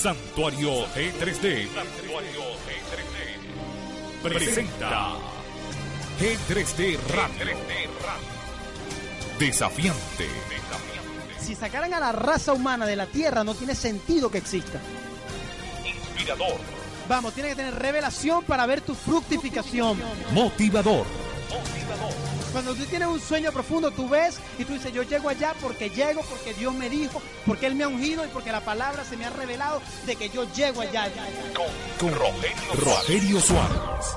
Santuario 0.00 0.86
G3D. 0.94 1.68
Santuario 1.74 2.40
G3D. 2.64 4.22
Presenta 4.22 5.12
G3D 6.18 6.98
Radio. 7.14 7.58
Desafiante. 9.38 10.26
Si 11.38 11.54
sacaran 11.54 11.92
a 11.92 12.00
la 12.00 12.12
raza 12.12 12.54
humana 12.54 12.86
de 12.86 12.96
la 12.96 13.04
Tierra, 13.04 13.44
no 13.44 13.54
tiene 13.54 13.74
sentido 13.74 14.30
que 14.30 14.38
exista. 14.38 14.80
Inspirador. 15.84 16.56
Vamos, 17.06 17.34
tiene 17.34 17.50
que 17.50 17.56
tener 17.56 17.74
revelación 17.74 18.42
para 18.44 18.64
ver 18.64 18.80
tu 18.80 18.94
fructificación. 18.94 19.98
Motivador. 20.32 21.04
Cuando 22.52 22.74
tú 22.74 22.84
tienes 22.84 23.08
un 23.08 23.20
sueño 23.20 23.52
profundo, 23.52 23.90
tú 23.90 24.08
ves 24.08 24.38
y 24.58 24.64
tú 24.64 24.72
dices, 24.72 24.92
yo 24.92 25.02
llego 25.02 25.28
allá 25.28 25.54
porque 25.60 25.88
llego, 25.90 26.22
porque 26.22 26.52
Dios 26.54 26.74
me 26.74 26.90
dijo, 26.90 27.22
porque 27.46 27.66
Él 27.66 27.76
me 27.76 27.84
ha 27.84 27.88
ungido 27.88 28.24
y 28.24 28.28
porque 28.28 28.50
la 28.50 28.60
palabra 28.60 29.04
se 29.04 29.16
me 29.16 29.24
ha 29.24 29.30
revelado 29.30 29.80
de 30.06 30.16
que 30.16 30.28
yo 30.30 30.52
llego 30.52 30.80
allá. 30.80 31.08
Con 31.98 32.12
Rogelio, 32.12 32.72
Rogelio 32.74 33.40
Suárez. 33.40 34.16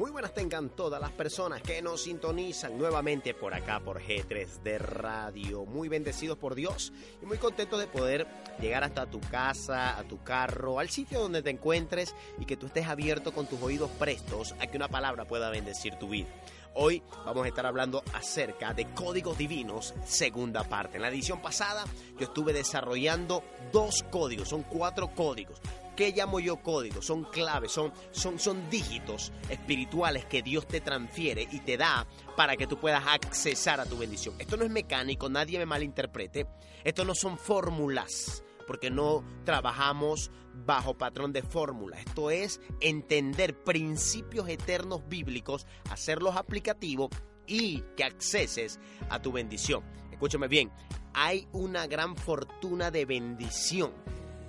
Muy 0.00 0.10
buenas 0.10 0.32
tengan 0.32 0.70
todas 0.70 0.98
las 0.98 1.10
personas 1.10 1.60
que 1.60 1.82
nos 1.82 2.04
sintonizan 2.04 2.78
nuevamente 2.78 3.34
por 3.34 3.52
acá 3.52 3.80
por 3.80 4.00
G3D 4.00 4.78
Radio. 4.78 5.66
Muy 5.66 5.90
bendecidos 5.90 6.38
por 6.38 6.54
Dios 6.54 6.90
y 7.20 7.26
muy 7.26 7.36
contentos 7.36 7.78
de 7.78 7.86
poder 7.86 8.26
llegar 8.62 8.82
hasta 8.82 9.10
tu 9.10 9.20
casa, 9.20 9.98
a 9.98 10.04
tu 10.04 10.24
carro, 10.24 10.78
al 10.78 10.88
sitio 10.88 11.20
donde 11.20 11.42
te 11.42 11.50
encuentres 11.50 12.14
y 12.38 12.46
que 12.46 12.56
tú 12.56 12.68
estés 12.68 12.86
abierto 12.86 13.32
con 13.32 13.46
tus 13.46 13.60
oídos 13.60 13.90
prestos 13.98 14.54
a 14.58 14.68
que 14.68 14.78
una 14.78 14.88
palabra 14.88 15.26
pueda 15.26 15.50
bendecir 15.50 15.96
tu 15.96 16.08
vida. 16.08 16.28
Hoy 16.72 17.02
vamos 17.26 17.44
a 17.44 17.48
estar 17.48 17.66
hablando 17.66 18.02
acerca 18.14 18.72
de 18.72 18.86
códigos 18.94 19.36
divinos, 19.36 19.92
segunda 20.06 20.64
parte. 20.64 20.96
En 20.96 21.02
la 21.02 21.10
edición 21.10 21.42
pasada 21.42 21.84
yo 22.18 22.24
estuve 22.24 22.54
desarrollando 22.54 23.44
dos 23.70 24.02
códigos, 24.04 24.48
son 24.48 24.62
cuatro 24.62 25.14
códigos. 25.14 25.60
¿Qué 26.00 26.12
llamo 26.12 26.40
yo 26.40 26.56
códigos? 26.62 27.04
Son 27.04 27.24
claves, 27.24 27.72
son, 27.72 27.92
son, 28.10 28.38
son 28.38 28.70
dígitos 28.70 29.34
espirituales 29.50 30.24
que 30.24 30.40
Dios 30.40 30.66
te 30.66 30.80
transfiere 30.80 31.46
y 31.52 31.60
te 31.60 31.76
da 31.76 32.06
para 32.38 32.56
que 32.56 32.66
tú 32.66 32.80
puedas 32.80 33.06
accesar 33.06 33.80
a 33.80 33.84
tu 33.84 33.98
bendición. 33.98 34.34
Esto 34.38 34.56
no 34.56 34.64
es 34.64 34.70
mecánico, 34.70 35.28
nadie 35.28 35.58
me 35.58 35.66
malinterprete. 35.66 36.46
Esto 36.84 37.04
no 37.04 37.14
son 37.14 37.36
fórmulas, 37.36 38.42
porque 38.66 38.88
no 38.88 39.22
trabajamos 39.44 40.30
bajo 40.54 40.96
patrón 40.96 41.34
de 41.34 41.42
fórmula. 41.42 42.00
Esto 42.00 42.30
es 42.30 42.62
entender 42.80 43.62
principios 43.62 44.48
eternos 44.48 45.06
bíblicos, 45.06 45.66
hacerlos 45.90 46.34
aplicativos 46.34 47.10
y 47.46 47.82
que 47.94 48.04
acceses 48.04 48.80
a 49.10 49.20
tu 49.20 49.32
bendición. 49.32 49.84
Escúchame 50.10 50.48
bien, 50.48 50.72
hay 51.12 51.46
una 51.52 51.86
gran 51.86 52.16
fortuna 52.16 52.90
de 52.90 53.04
bendición 53.04 53.92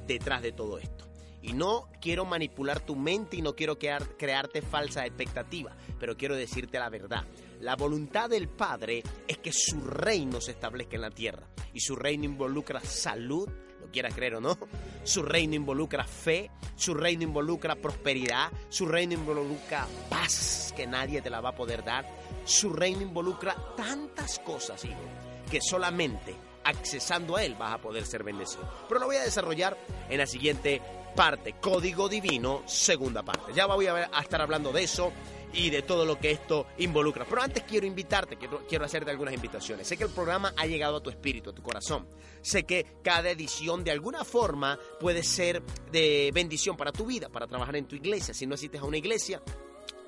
detrás 0.08 0.42
de 0.44 0.54
todo 0.54 0.78
esto. 0.78 1.11
Y 1.42 1.53
no 1.53 1.89
quiero 2.00 2.25
manipular 2.25 2.80
tu 2.80 2.95
mente 2.95 3.38
y 3.38 3.42
no 3.42 3.56
quiero 3.56 3.80
crear, 3.80 4.16
crearte 4.17 4.61
falsa 4.61 5.05
expectativa, 5.05 5.76
pero 5.99 6.16
quiero 6.16 6.36
decirte 6.36 6.77
la 6.77 6.89
verdad. 6.89 7.26
La 7.60 7.76
voluntad 7.76 8.30
del 8.30 8.48
Padre 8.48 9.04
es 9.27 9.38
que 9.38 9.52
su 9.52 9.82
reino 9.82 10.42
se 10.42 10.52
establezca 10.52 10.95
en 10.95 11.02
la 11.02 11.11
tierra. 11.11 11.48
Y 11.73 11.80
su 11.80 11.95
reino 11.95 12.26
involucra 12.26 12.80
salud, 12.82 13.48
lo 13.80 13.92
quieras 13.92 14.14
creer 14.14 14.36
o 14.36 14.42
no. 14.42 14.58
Su 15.04 15.23
reino 15.23 15.55
involucra 15.55 16.04
fe, 16.04 16.52
su 16.76 16.93
reino 16.93 17.23
involucra 17.23 17.76
prosperidad, 17.76 18.52
su 18.70 18.87
reino 18.87 19.14
involucra 19.14 19.87
paz 20.10 20.73
que 20.76 20.87
nadie 20.87 21.21
te 21.21 21.30
la 21.30 21.42
va 21.42 21.49
a 21.49 21.55
poder 21.55 21.83
dar. 21.83 22.05
Su 22.45 22.71
reino 22.71 23.02
involucra 23.02 23.55
tantas 23.76 24.39
cosas, 24.39 24.83
hijo, 24.86 25.02
que 25.49 25.60
solamente 25.61 26.36
accesando 26.64 27.36
a 27.36 27.43
él 27.43 27.55
vas 27.55 27.73
a 27.73 27.82
poder 27.82 28.05
ser 28.05 28.23
bendecido. 28.23 28.67
Pero 28.87 28.99
lo 28.99 29.08
voy 29.08 29.16
a 29.17 29.23
desarrollar 29.23 29.77
en 30.10 30.17
la 30.17 30.27
siguiente 30.27 30.82
parte, 31.14 31.54
Código 31.60 32.10
Divino, 32.10 32.64
segunda 32.66 33.23
parte. 33.23 33.54
Ya 33.54 33.66
voy 33.66 33.88
a, 33.88 34.10
a 34.11 34.22
estar 34.22 34.42
hablando 34.42 34.72
de 34.72 34.83
eso 34.83 35.11
y 35.54 35.70
de 35.70 35.82
todo 35.82 36.05
lo 36.05 36.17
que 36.20 36.32
esto 36.32 36.67
involucra. 36.77 37.26
Pero 37.26 37.42
antes 37.42 37.64
quiero 37.64 37.86
invitarte, 37.86 38.38
quiero, 38.38 38.66
quiero 38.67 38.86
hacerte 38.86 39.11
algunas 39.11 39.33
invitaciones. 39.33 39.88
Sé 39.88 39.98
que 39.98 40.05
el 40.05 40.10
programa 40.10 40.54
ha 40.58 40.66
llegado 40.66 40.98
a 40.98 41.04
tu 41.04 41.10
espíritu, 41.10 41.49
a 41.49 41.54
tu 41.54 41.61
corazón. 41.61 42.08
Sé 42.42 42.64
que 42.64 42.86
cada 43.04 43.30
edición 43.30 43.83
de 43.83 43.92
alguna 43.92 44.23
forma 44.23 44.80
puede 44.99 45.23
ser 45.23 45.61
de 45.92 46.32
bendición 46.33 46.77
para 46.77 46.92
tu 46.92 47.05
vida, 47.05 47.30
para 47.30 47.48
trabajar 47.48 47.76
en 47.76 47.86
tu 47.86 47.95
iglesia. 47.95 48.33
Si 48.33 48.45
no 48.48 48.55
asistes 48.55 48.82
a 48.82 48.86
una 48.86 48.98
iglesia, 48.98 49.42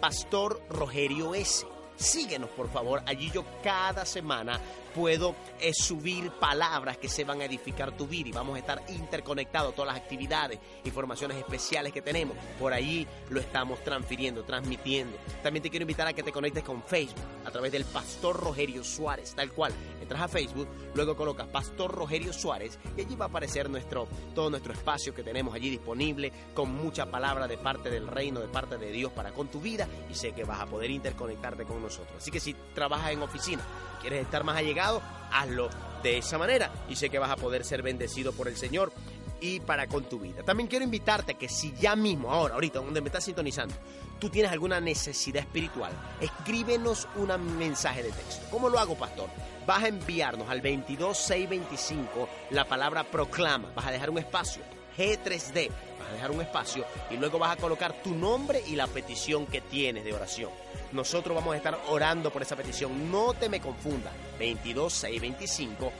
Pastor 0.00 0.62
Rogerio 0.70 1.34
S. 1.34 1.66
Síguenos, 1.96 2.50
por 2.50 2.70
favor. 2.70 3.02
Allí 3.06 3.28
yo 3.32 3.44
cada 3.62 4.04
semana 4.04 4.60
puedo 4.94 5.34
eh, 5.60 5.72
subir 5.74 6.30
palabras 6.30 6.96
que 6.96 7.08
se 7.08 7.24
van 7.24 7.40
a 7.40 7.44
edificar 7.44 7.96
tu 7.96 8.06
vida 8.06 8.28
y 8.28 8.32
vamos 8.32 8.56
a 8.56 8.60
estar 8.60 8.82
interconectados 8.88 9.74
todas 9.74 9.92
las 9.92 10.02
actividades, 10.02 10.60
informaciones 10.84 11.38
especiales 11.38 11.92
que 11.92 12.00
tenemos. 12.00 12.36
Por 12.58 12.72
allí 12.72 13.06
lo 13.30 13.40
estamos 13.40 13.82
transfiriendo, 13.82 14.44
transmitiendo. 14.44 15.16
También 15.42 15.62
te 15.62 15.70
quiero 15.70 15.82
invitar 15.82 16.06
a 16.06 16.12
que 16.12 16.22
te 16.22 16.30
conectes 16.30 16.62
con 16.62 16.82
Facebook 16.84 17.18
a 17.48 17.50
través 17.50 17.72
del 17.72 17.84
Pastor 17.84 18.36
Rogerio 18.36 18.84
Suárez, 18.84 19.34
tal 19.34 19.52
cual. 19.52 19.72
Entras 20.00 20.22
a 20.22 20.28
Facebook, 20.28 20.68
luego 20.94 21.16
colocas 21.16 21.48
Pastor 21.48 21.90
Rogerio 21.90 22.32
Suárez 22.32 22.78
y 22.96 23.00
allí 23.00 23.16
va 23.16 23.26
a 23.26 23.28
aparecer 23.28 23.68
nuestro, 23.68 24.06
todo 24.34 24.50
nuestro 24.50 24.72
espacio 24.72 25.14
que 25.14 25.22
tenemos 25.22 25.54
allí 25.54 25.70
disponible 25.70 26.32
con 26.54 26.74
mucha 26.74 27.06
palabra 27.06 27.48
de 27.48 27.58
parte 27.58 27.90
del 27.90 28.06
reino, 28.06 28.40
de 28.40 28.48
parte 28.48 28.78
de 28.78 28.90
Dios 28.92 29.12
para 29.12 29.32
con 29.32 29.48
tu 29.48 29.60
vida 29.60 29.88
y 30.10 30.14
sé 30.14 30.32
que 30.32 30.44
vas 30.44 30.60
a 30.60 30.66
poder 30.66 30.90
interconectarte 30.90 31.64
con 31.64 31.82
nosotros. 31.82 32.16
Así 32.18 32.30
que 32.30 32.40
si 32.40 32.54
trabajas 32.74 33.12
en 33.12 33.22
oficina, 33.22 33.62
quieres 34.00 34.22
estar 34.22 34.44
más 34.44 34.56
allegado, 34.56 35.02
hazlo 35.32 35.68
de 36.02 36.18
esa 36.18 36.38
manera 36.38 36.70
y 36.88 36.96
sé 36.96 37.10
que 37.10 37.18
vas 37.18 37.30
a 37.30 37.36
poder 37.36 37.64
ser 37.64 37.82
bendecido 37.82 38.32
por 38.32 38.48
el 38.48 38.56
Señor 38.56 38.92
y 39.40 39.60
para 39.60 39.86
con 39.86 40.04
tu 40.04 40.18
vida. 40.18 40.42
También 40.42 40.68
quiero 40.68 40.84
invitarte 40.84 41.34
que 41.34 41.48
si 41.48 41.72
ya 41.72 41.96
mismo, 41.96 42.30
ahora, 42.32 42.54
ahorita, 42.54 42.80
donde 42.80 43.00
me 43.00 43.08
estás 43.08 43.24
sintonizando, 43.24 43.74
tú 44.18 44.28
tienes 44.30 44.50
alguna 44.50 44.80
necesidad 44.80 45.42
espiritual, 45.42 45.92
escríbenos 46.20 47.08
un 47.16 47.58
mensaje 47.58 48.02
de 48.02 48.10
texto. 48.10 48.46
¿Cómo 48.50 48.68
lo 48.68 48.78
hago, 48.78 48.96
pastor? 48.96 49.28
Vas 49.66 49.84
a 49.84 49.88
enviarnos 49.88 50.48
al 50.48 50.60
22625 50.62 52.28
la 52.50 52.66
palabra 52.66 53.04
proclama. 53.04 53.70
Vas 53.74 53.86
a 53.86 53.90
dejar 53.92 54.10
un 54.10 54.18
espacio, 54.18 54.62
G3D. 54.96 55.70
Vas 55.98 56.08
a 56.08 56.12
dejar 56.12 56.30
un 56.30 56.40
espacio 56.40 56.84
y 57.10 57.16
luego 57.16 57.38
vas 57.38 57.52
a 57.52 57.60
colocar 57.60 58.02
tu 58.02 58.14
nombre 58.14 58.62
y 58.66 58.76
la 58.76 58.86
petición 58.86 59.46
que 59.46 59.60
tienes 59.60 60.04
de 60.04 60.14
oración. 60.14 60.50
Nosotros 60.92 61.34
vamos 61.34 61.54
a 61.54 61.58
estar 61.58 61.78
orando 61.88 62.32
por 62.32 62.42
esa 62.42 62.56
petición. 62.56 63.10
No 63.10 63.34
te 63.34 63.48
me 63.48 63.60
confundas. 63.60 64.12
22625 64.38 65.92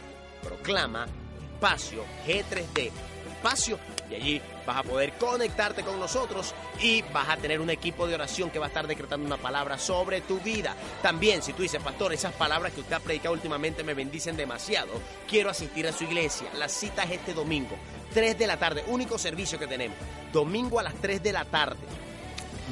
proclama 0.43 1.07
espacio 1.59 2.05
G3D 2.27 2.93
espacio 3.39 3.79
y 4.11 4.15
allí 4.15 4.43
vas 4.67 4.79
a 4.79 4.83
poder 4.83 5.13
conectarte 5.13 5.83
con 5.83 5.99
nosotros 5.99 6.55
y 6.81 7.03
vas 7.13 7.29
a 7.29 7.37
tener 7.37 7.61
un 7.61 7.71
equipo 7.71 8.07
de 8.07 8.15
oración 8.15 8.51
que 8.51 8.59
va 8.59 8.67
a 8.67 8.69
estar 8.69 8.87
decretando 8.87 9.27
una 9.27 9.37
palabra 9.37 9.79
sobre 9.79 10.21
tu 10.21 10.41
vida. 10.41 10.75
También, 11.03 11.43
si 11.43 11.53
tú 11.53 11.63
dices, 11.63 11.83
pastor, 11.83 12.13
esas 12.13 12.33
palabras 12.35 12.73
que 12.73 12.81
usted 12.81 12.95
ha 12.95 13.01
predicado 13.01 13.35
últimamente 13.35 13.85
me 13.85 13.95
bendicen 13.95 14.37
demasiado, 14.37 14.93
quiero 15.29 15.51
asistir 15.51 15.87
a 15.87 15.93
su 15.93 16.05
iglesia. 16.05 16.49
La 16.59 16.69
cita 16.69 17.05
es 17.05 17.13
este 17.13 17.35
domingo, 17.35 17.77
3 18.13 18.39
de 18.39 18.47
la 18.47 18.57
tarde, 18.57 18.85
único 18.89 19.19
servicio 19.19 19.59
que 19.59 19.67
tenemos. 19.67 19.97
Domingo 20.33 20.79
a 20.79 20.83
las 20.83 20.95
3 20.95 21.23
de 21.23 21.33
la 21.33 21.45
tarde. 21.45 21.79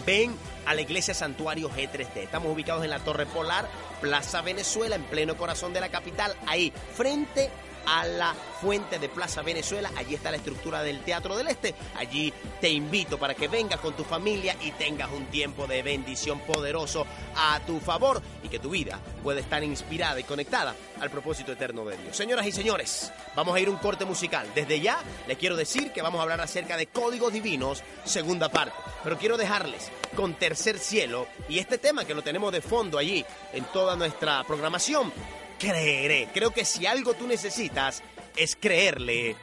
ven 0.04 0.34
a 0.66 0.74
la 0.74 0.80
iglesia 0.80 1.14
Santuario 1.14 1.70
G3D. 1.70 2.16
Estamos 2.16 2.52
ubicados 2.52 2.82
en 2.84 2.90
la 2.90 2.98
Torre 2.98 3.24
Polar, 3.24 3.68
Plaza 4.00 4.42
Venezuela, 4.42 4.96
en 4.96 5.04
pleno 5.04 5.36
corazón 5.36 5.72
de 5.72 5.80
la 5.80 5.88
capital, 5.90 6.34
ahí, 6.46 6.72
frente 6.94 7.44
a 7.46 7.66
la 7.86 8.34
fuente 8.60 8.98
de 8.98 9.08
Plaza 9.08 9.42
Venezuela. 9.42 9.90
Allí 9.96 10.14
está 10.14 10.30
la 10.30 10.36
estructura 10.36 10.82
del 10.82 11.00
Teatro 11.00 11.36
del 11.36 11.48
Este. 11.48 11.74
Allí 11.96 12.32
te 12.60 12.68
invito 12.68 13.18
para 13.18 13.34
que 13.34 13.48
vengas 13.48 13.80
con 13.80 13.94
tu 13.94 14.04
familia 14.04 14.56
y 14.60 14.72
tengas 14.72 15.10
un 15.12 15.26
tiempo 15.26 15.66
de 15.66 15.82
bendición 15.82 16.40
poderoso 16.40 17.06
a 17.36 17.60
tu 17.60 17.80
favor 17.80 18.20
y 18.42 18.48
que 18.48 18.58
tu 18.58 18.70
vida 18.70 18.98
pueda 19.22 19.40
estar 19.40 19.62
inspirada 19.62 20.18
y 20.20 20.24
conectada 20.24 20.74
al 21.00 21.10
propósito 21.10 21.52
eterno 21.52 21.84
de 21.84 21.96
Dios. 21.96 22.16
Señoras 22.16 22.46
y 22.46 22.52
señores, 22.52 23.12
vamos 23.34 23.54
a 23.54 23.60
ir 23.60 23.68
un 23.68 23.76
corte 23.76 24.04
musical. 24.04 24.48
Desde 24.54 24.80
ya 24.80 24.98
les 25.26 25.38
quiero 25.38 25.56
decir 25.56 25.92
que 25.92 26.02
vamos 26.02 26.18
a 26.18 26.22
hablar 26.22 26.40
acerca 26.40 26.76
de 26.76 26.86
códigos 26.86 27.32
divinos, 27.32 27.82
segunda 28.04 28.48
parte. 28.48 28.76
Pero 29.04 29.18
quiero 29.18 29.36
dejarles 29.36 29.90
con 30.16 30.34
Tercer 30.34 30.78
Cielo 30.78 31.28
y 31.48 31.58
este 31.58 31.78
tema 31.78 32.04
que 32.04 32.14
lo 32.14 32.22
tenemos 32.22 32.52
de 32.52 32.60
fondo 32.60 32.98
allí 32.98 33.24
en 33.52 33.64
toda 33.66 33.96
nuestra 33.96 34.42
programación 34.44 35.12
creeré. 35.58 36.28
Creo 36.32 36.50
que 36.50 36.64
si 36.64 36.86
algo 36.86 37.14
tú 37.14 37.26
necesitas 37.26 38.02
es 38.36 38.56
creerle 38.56 39.36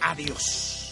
a 0.00 0.14
Dios. 0.14 0.87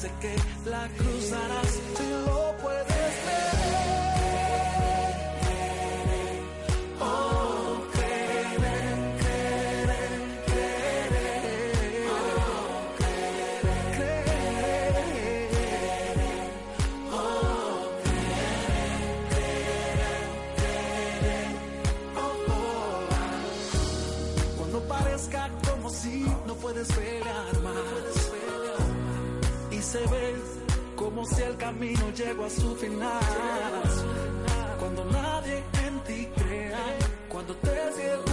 Sé 0.00 0.10
que 0.20 0.34
la 0.68 0.88
cruzarás 0.98 1.72
si 1.96 2.10
lo 2.26 2.56
puedes 2.62 3.16
ver. 3.26 4.03
Se 29.94 30.00
ve 30.08 30.34
como 30.96 31.24
si 31.24 31.40
el 31.42 31.56
camino 31.56 32.10
llegó 32.10 32.44
a 32.46 32.50
su 32.50 32.74
final. 32.74 33.82
Cuando 34.80 35.04
nadie 35.04 35.62
en 35.86 35.94
ti 36.00 36.28
crea, 36.36 36.84
cuando 37.28 37.54
te 37.54 37.70
cierren 37.94 38.23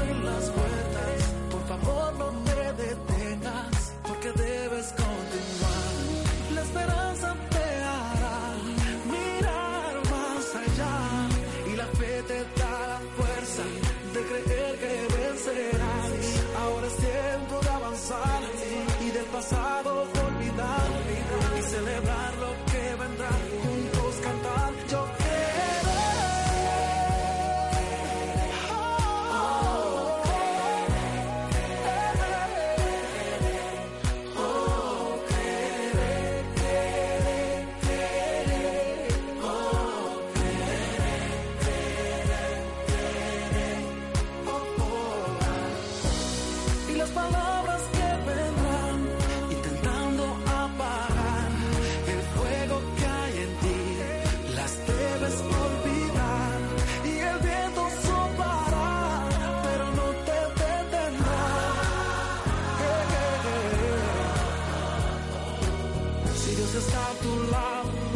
Deus 66.55 66.75
está 66.75 67.13
do 67.21 67.49
lado. 67.49 68.10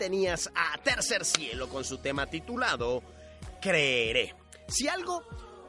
Tenías 0.00 0.50
a 0.54 0.78
Tercer 0.78 1.26
Cielo 1.26 1.68
con 1.68 1.84
su 1.84 1.98
tema 1.98 2.26
titulado 2.26 3.02
Creeré. 3.60 4.34
Si 4.66 4.88
algo 4.88 5.22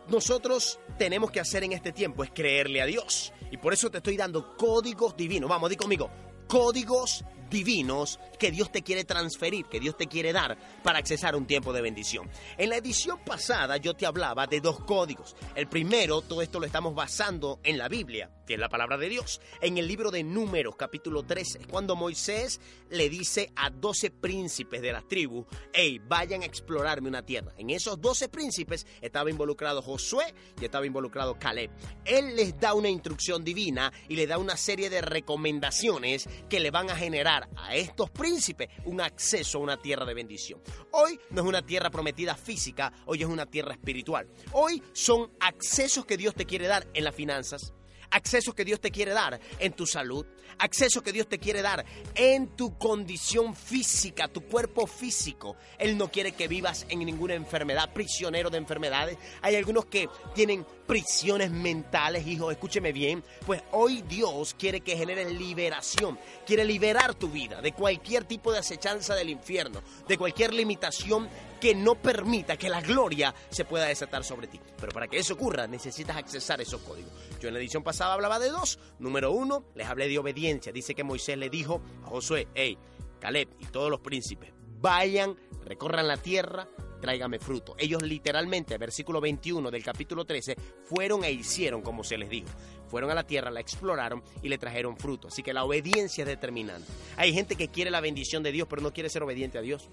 nosotros 0.07 0.79
tenemos 0.97 1.31
que 1.31 1.41
hacer 1.41 1.65
en 1.65 1.73
este 1.73 1.91
tiempo 1.91 2.23
es 2.23 2.31
creerle 2.31 2.81
a 2.81 2.85
Dios. 2.85 3.33
Y 3.51 3.57
por 3.57 3.73
eso 3.73 3.91
te 3.91 3.97
estoy 3.97 4.15
dando 4.15 4.55
códigos 4.55 5.17
divinos. 5.17 5.49
Vamos, 5.49 5.69
di 5.69 5.75
conmigo. 5.75 6.09
Códigos 6.47 7.25
divinos 7.49 8.21
que 8.39 8.51
Dios 8.51 8.71
te 8.71 8.81
quiere 8.81 9.03
transferir, 9.03 9.65
que 9.65 9.81
Dios 9.81 9.97
te 9.97 10.07
quiere 10.07 10.31
dar 10.31 10.57
para 10.81 10.99
accesar 10.99 11.35
un 11.35 11.45
tiempo 11.45 11.73
de 11.73 11.81
bendición. 11.81 12.29
En 12.57 12.69
la 12.69 12.77
edición 12.77 13.19
pasada 13.25 13.75
yo 13.75 13.93
te 13.95 14.05
hablaba 14.05 14.47
de 14.47 14.61
dos 14.61 14.79
códigos. 14.85 15.35
El 15.55 15.67
primero, 15.67 16.21
todo 16.21 16.41
esto 16.41 16.61
lo 16.61 16.65
estamos 16.65 16.95
basando 16.95 17.59
en 17.63 17.77
la 17.77 17.89
Biblia, 17.89 18.29
es 18.53 18.59
la 18.59 18.69
palabra 18.69 18.97
de 18.97 19.09
Dios. 19.09 19.41
En 19.61 19.77
el 19.77 19.87
libro 19.87 20.11
de 20.11 20.23
Números, 20.23 20.75
capítulo 20.75 21.23
13, 21.23 21.67
cuando 21.69 21.95
Moisés 21.95 22.59
le 22.89 23.09
dice 23.09 23.51
a 23.55 23.69
12 23.69 24.11
príncipes 24.11 24.81
de 24.81 24.91
las 24.91 25.07
tribus, 25.07 25.45
hey, 25.73 25.99
vayan 26.07 26.41
a 26.41 26.45
explorarme 26.45 27.09
una 27.09 27.25
tierra. 27.25 27.53
En 27.57 27.69
esos 27.69 27.99
12 27.99 28.29
príncipes 28.29 28.85
estaba 29.01 29.29
involucrado 29.29 29.81
Josué 29.81 30.33
y 30.59 30.65
estaba 30.65 30.85
involucrado 30.85 31.37
Caleb. 31.37 31.71
Él 32.05 32.35
les 32.35 32.59
da 32.59 32.73
una 32.73 32.89
instrucción 32.89 33.43
divina 33.43 33.91
y 34.07 34.15
le 34.15 34.27
da 34.27 34.37
una 34.37 34.57
serie 34.57 34.89
de 34.89 35.01
recomendaciones 35.01 36.27
que 36.49 36.59
le 36.59 36.71
van 36.71 36.89
a 36.89 36.95
generar 36.95 37.49
a 37.55 37.75
estos 37.75 38.09
príncipes 38.09 38.69
un 38.85 39.01
acceso 39.01 39.57
a 39.57 39.61
una 39.61 39.81
tierra 39.81 40.05
de 40.05 40.13
bendición. 40.13 40.61
Hoy 40.91 41.19
no 41.29 41.41
es 41.41 41.47
una 41.47 41.65
tierra 41.65 41.89
prometida 41.89 42.35
física, 42.35 42.93
hoy 43.05 43.21
es 43.21 43.27
una 43.27 43.45
tierra 43.45 43.73
espiritual. 43.73 44.27
Hoy 44.51 44.81
son 44.93 45.31
accesos 45.39 46.05
que 46.05 46.17
Dios 46.17 46.35
te 46.35 46.45
quiere 46.45 46.67
dar 46.67 46.87
en 46.93 47.03
las 47.03 47.15
finanzas, 47.15 47.73
accesos 48.11 48.53
que 48.53 48.65
Dios 48.65 48.79
te 48.79 48.91
quiere 48.91 49.11
dar 49.11 49.39
en 49.59 49.73
tu 49.73 49.87
salud, 49.87 50.25
accesos 50.59 51.01
que 51.01 51.11
Dios 51.11 51.27
te 51.27 51.39
quiere 51.39 51.61
dar 51.61 51.85
en 52.15 52.55
tu 52.55 52.77
condición 52.77 53.55
física, 53.55 54.27
tu 54.27 54.41
cuerpo 54.41 54.85
físico. 54.87 55.55
Él 55.79 55.97
no 55.97 56.11
quiere 56.11 56.33
que 56.33 56.47
vivas 56.47 56.85
en 56.89 56.99
ninguna 56.99 57.33
enfermedad, 57.33 57.93
prisionero 57.93 58.49
de 58.49 58.57
enfermedades. 58.57 59.17
Hay 59.41 59.55
algunos 59.55 59.85
que 59.85 60.07
tienen 60.35 60.65
prisiones 60.91 61.51
mentales, 61.51 62.27
hijo, 62.27 62.51
escúcheme 62.51 62.91
bien, 62.91 63.23
pues 63.45 63.63
hoy 63.71 64.01
Dios 64.01 64.53
quiere 64.59 64.81
que 64.81 64.97
generes 64.97 65.31
liberación, 65.31 66.19
quiere 66.45 66.65
liberar 66.65 67.13
tu 67.13 67.29
vida 67.29 67.61
de 67.61 67.71
cualquier 67.71 68.25
tipo 68.25 68.51
de 68.51 68.57
acechanza 68.57 69.15
del 69.15 69.29
infierno, 69.29 69.81
de 70.05 70.17
cualquier 70.17 70.53
limitación 70.53 71.29
que 71.61 71.73
no 71.73 71.95
permita 71.95 72.57
que 72.57 72.67
la 72.67 72.81
gloria 72.81 73.33
se 73.49 73.63
pueda 73.63 73.85
desatar 73.85 74.25
sobre 74.25 74.47
ti. 74.47 74.59
Pero 74.81 74.91
para 74.91 75.07
que 75.07 75.17
eso 75.17 75.35
ocurra, 75.35 75.65
necesitas 75.65 76.17
accesar 76.17 76.59
esos 76.59 76.81
códigos. 76.81 77.13
Yo 77.39 77.47
en 77.47 77.53
la 77.53 77.61
edición 77.61 77.83
pasada 77.83 78.13
hablaba 78.13 78.37
de 78.37 78.49
dos. 78.49 78.77
Número 78.99 79.31
uno, 79.31 79.63
les 79.75 79.87
hablé 79.87 80.09
de 80.09 80.19
obediencia. 80.19 80.73
Dice 80.73 80.93
que 80.93 81.05
Moisés 81.05 81.37
le 81.37 81.49
dijo 81.49 81.81
a 82.03 82.07
Josué, 82.07 82.49
hey, 82.53 82.77
Caleb 83.21 83.47
y 83.61 83.65
todos 83.67 83.89
los 83.89 84.01
príncipes, 84.01 84.51
vayan, 84.81 85.37
recorran 85.63 86.09
la 86.09 86.17
tierra, 86.17 86.67
tráigame 87.01 87.39
fruto. 87.39 87.75
Ellos 87.77 88.01
literalmente, 88.01 88.77
versículo 88.77 89.19
21 89.19 89.69
del 89.69 89.83
capítulo 89.83 90.23
13, 90.23 90.55
fueron 90.85 91.23
e 91.25 91.31
hicieron 91.31 91.81
como 91.81 92.03
se 92.03 92.17
les 92.17 92.29
dijo. 92.29 92.47
Fueron 92.87 93.11
a 93.11 93.15
la 93.15 93.25
tierra, 93.25 93.51
la 93.51 93.59
exploraron 93.59 94.23
y 94.41 94.49
le 94.49 94.57
trajeron 94.57 94.97
fruto. 94.97 95.27
Así 95.27 95.43
que 95.43 95.53
la 95.53 95.63
obediencia 95.63 96.23
es 96.23 96.27
determinante. 96.27 96.87
Hay 97.17 97.33
gente 97.33 97.55
que 97.55 97.67
quiere 97.67 97.91
la 97.91 98.01
bendición 98.01 98.43
de 98.43 98.51
Dios, 98.51 98.67
pero 98.69 98.81
no 98.81 98.93
quiere 98.93 99.09
ser 99.09 99.23
obediente 99.23 99.57
a 99.57 99.61
Dios. 99.61 99.89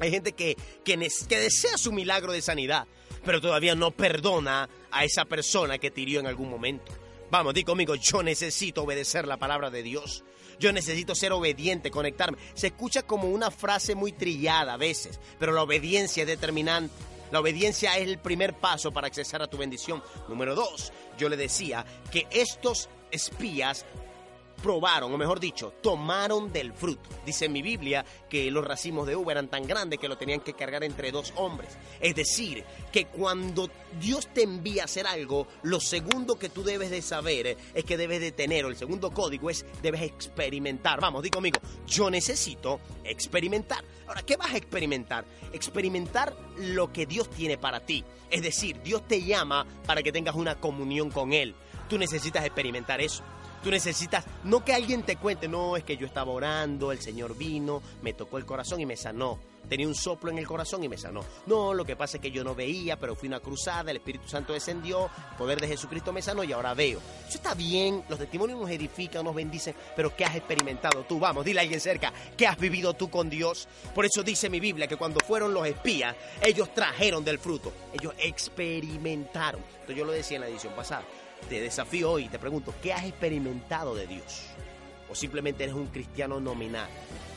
Hay 0.00 0.10
gente 0.10 0.32
que, 0.32 0.56
que, 0.84 0.96
que, 1.28 1.38
desea 1.38 1.76
su 1.76 1.92
milagro 1.92 2.32
de 2.32 2.42
sanidad, 2.42 2.86
pero 3.24 3.40
todavía 3.40 3.74
no 3.74 3.90
perdona 3.90 4.68
a 4.90 5.04
esa 5.04 5.24
persona 5.24 5.78
que 5.78 5.90
te 5.90 6.02
hirió 6.02 6.20
en 6.20 6.26
algún 6.26 6.50
momento. 6.50 6.92
Vamos, 7.30 7.52
di 7.54 7.64
conmigo, 7.64 7.94
yo 7.94 8.22
necesito 8.22 8.84
obedecer 8.84 9.26
la 9.26 9.36
palabra 9.36 9.70
de 9.70 9.82
Dios. 9.82 10.24
Yo 10.58 10.72
necesito 10.72 11.14
ser 11.14 11.32
obediente, 11.32 11.90
conectarme. 11.90 12.38
Se 12.54 12.68
escucha 12.68 13.02
como 13.02 13.28
una 13.28 13.50
frase 13.50 13.94
muy 13.94 14.12
trillada 14.12 14.74
a 14.74 14.76
veces, 14.76 15.20
pero 15.38 15.52
la 15.52 15.62
obediencia 15.62 16.22
es 16.22 16.26
determinante. 16.26 16.94
La 17.30 17.40
obediencia 17.40 17.96
es 17.98 18.08
el 18.08 18.18
primer 18.18 18.54
paso 18.54 18.90
para 18.90 19.06
accesar 19.06 19.42
a 19.42 19.48
tu 19.48 19.58
bendición. 19.58 20.02
Número 20.28 20.54
dos, 20.54 20.92
yo 21.18 21.28
le 21.28 21.36
decía 21.36 21.84
que 22.10 22.26
estos 22.30 22.88
espías 23.10 23.84
probaron, 24.62 25.12
o 25.12 25.18
mejor 25.18 25.40
dicho, 25.40 25.72
tomaron 25.82 26.52
del 26.52 26.72
fruto. 26.72 27.08
Dice 27.24 27.46
en 27.46 27.52
mi 27.52 27.62
Biblia 27.62 28.04
que 28.28 28.50
los 28.50 28.64
racimos 28.64 29.06
de 29.06 29.16
uva 29.16 29.32
eran 29.32 29.48
tan 29.48 29.66
grandes 29.66 29.98
que 29.98 30.08
lo 30.08 30.18
tenían 30.18 30.40
que 30.40 30.54
cargar 30.54 30.84
entre 30.84 31.10
dos 31.10 31.32
hombres. 31.36 31.76
Es 32.00 32.14
decir, 32.14 32.64
que 32.92 33.06
cuando 33.06 33.70
Dios 34.00 34.28
te 34.32 34.42
envía 34.42 34.82
a 34.82 34.84
hacer 34.86 35.06
algo, 35.06 35.46
lo 35.62 35.80
segundo 35.80 36.38
que 36.38 36.48
tú 36.48 36.62
debes 36.62 36.90
de 36.90 37.02
saber 37.02 37.56
es 37.74 37.84
que 37.84 37.96
debes 37.96 38.20
de 38.20 38.32
tener, 38.32 38.64
o 38.64 38.68
el 38.68 38.76
segundo 38.76 39.10
código 39.10 39.50
es 39.50 39.64
debes 39.82 40.02
experimentar. 40.02 41.00
Vamos, 41.00 41.22
di 41.22 41.30
conmigo, 41.30 41.60
yo 41.86 42.10
necesito 42.10 42.80
experimentar. 43.04 43.84
Ahora, 44.06 44.22
¿qué 44.22 44.36
vas 44.36 44.54
a 44.54 44.56
experimentar? 44.56 45.24
Experimentar 45.52 46.34
lo 46.58 46.92
que 46.92 47.06
Dios 47.06 47.30
tiene 47.30 47.58
para 47.58 47.80
ti. 47.80 48.04
Es 48.30 48.42
decir, 48.42 48.80
Dios 48.82 49.06
te 49.06 49.22
llama 49.22 49.66
para 49.86 50.02
que 50.02 50.12
tengas 50.12 50.34
una 50.34 50.58
comunión 50.60 51.10
con 51.10 51.32
Él. 51.32 51.54
Tú 51.88 51.98
necesitas 51.98 52.44
experimentar 52.44 53.00
eso. 53.00 53.22
Tú 53.62 53.70
necesitas, 53.70 54.24
no 54.44 54.64
que 54.64 54.72
alguien 54.72 55.02
te 55.02 55.16
cuente, 55.16 55.48
no, 55.48 55.76
es 55.76 55.82
que 55.82 55.96
yo 55.96 56.06
estaba 56.06 56.30
orando, 56.30 56.92
el 56.92 57.00
Señor 57.00 57.36
vino, 57.36 57.82
me 58.02 58.12
tocó 58.12 58.38
el 58.38 58.46
corazón 58.46 58.80
y 58.80 58.86
me 58.86 58.96
sanó. 58.96 59.38
Tenía 59.68 59.86
un 59.86 59.94
soplo 59.94 60.30
en 60.30 60.38
el 60.38 60.46
corazón 60.46 60.82
y 60.84 60.88
me 60.88 60.96
sanó. 60.96 61.22
No, 61.46 61.74
lo 61.74 61.84
que 61.84 61.96
pasa 61.96 62.16
es 62.16 62.22
que 62.22 62.30
yo 62.30 62.42
no 62.42 62.54
veía, 62.54 62.98
pero 62.98 63.14
fui 63.14 63.28
una 63.28 63.40
cruzada, 63.40 63.90
el 63.90 63.98
Espíritu 63.98 64.28
Santo 64.28 64.52
descendió, 64.52 65.10
el 65.32 65.36
poder 65.36 65.60
de 65.60 65.68
Jesucristo 65.68 66.12
me 66.12 66.22
sanó 66.22 66.44
y 66.44 66.52
ahora 66.52 66.72
veo. 66.72 67.00
Eso 67.26 67.36
está 67.36 67.54
bien, 67.54 68.02
los 68.08 68.18
testimonios 68.18 68.58
nos 68.58 68.70
edifican, 68.70 69.24
nos 69.24 69.34
bendicen, 69.34 69.74
pero 69.94 70.14
¿qué 70.14 70.24
has 70.24 70.36
experimentado 70.36 71.02
tú? 71.02 71.18
Vamos, 71.18 71.44
dile 71.44 71.58
a 71.58 71.62
alguien 71.62 71.80
cerca, 71.80 72.12
¿qué 72.36 72.46
has 72.46 72.56
vivido 72.56 72.94
tú 72.94 73.10
con 73.10 73.28
Dios? 73.28 73.68
Por 73.94 74.06
eso 74.06 74.22
dice 74.22 74.48
mi 74.48 74.60
Biblia 74.60 74.86
que 74.86 74.96
cuando 74.96 75.20
fueron 75.20 75.52
los 75.52 75.66
espías, 75.66 76.16
ellos 76.40 76.72
trajeron 76.72 77.24
del 77.24 77.38
fruto, 77.38 77.72
ellos 77.92 78.14
experimentaron. 78.18 79.60
Entonces 79.60 79.96
yo 79.96 80.04
lo 80.04 80.12
decía 80.12 80.36
en 80.36 80.42
la 80.42 80.48
edición 80.48 80.72
pasada 80.74 81.04
te 81.48 81.60
desafío 81.60 82.12
hoy 82.12 82.24
y 82.24 82.28
te 82.28 82.38
pregunto, 82.38 82.74
¿qué 82.82 82.92
has 82.92 83.04
experimentado 83.04 83.94
de 83.94 84.06
Dios? 84.06 84.44
¿O 85.10 85.14
simplemente 85.14 85.64
eres 85.64 85.74
un 85.74 85.86
cristiano 85.86 86.40
nominal? 86.40 86.88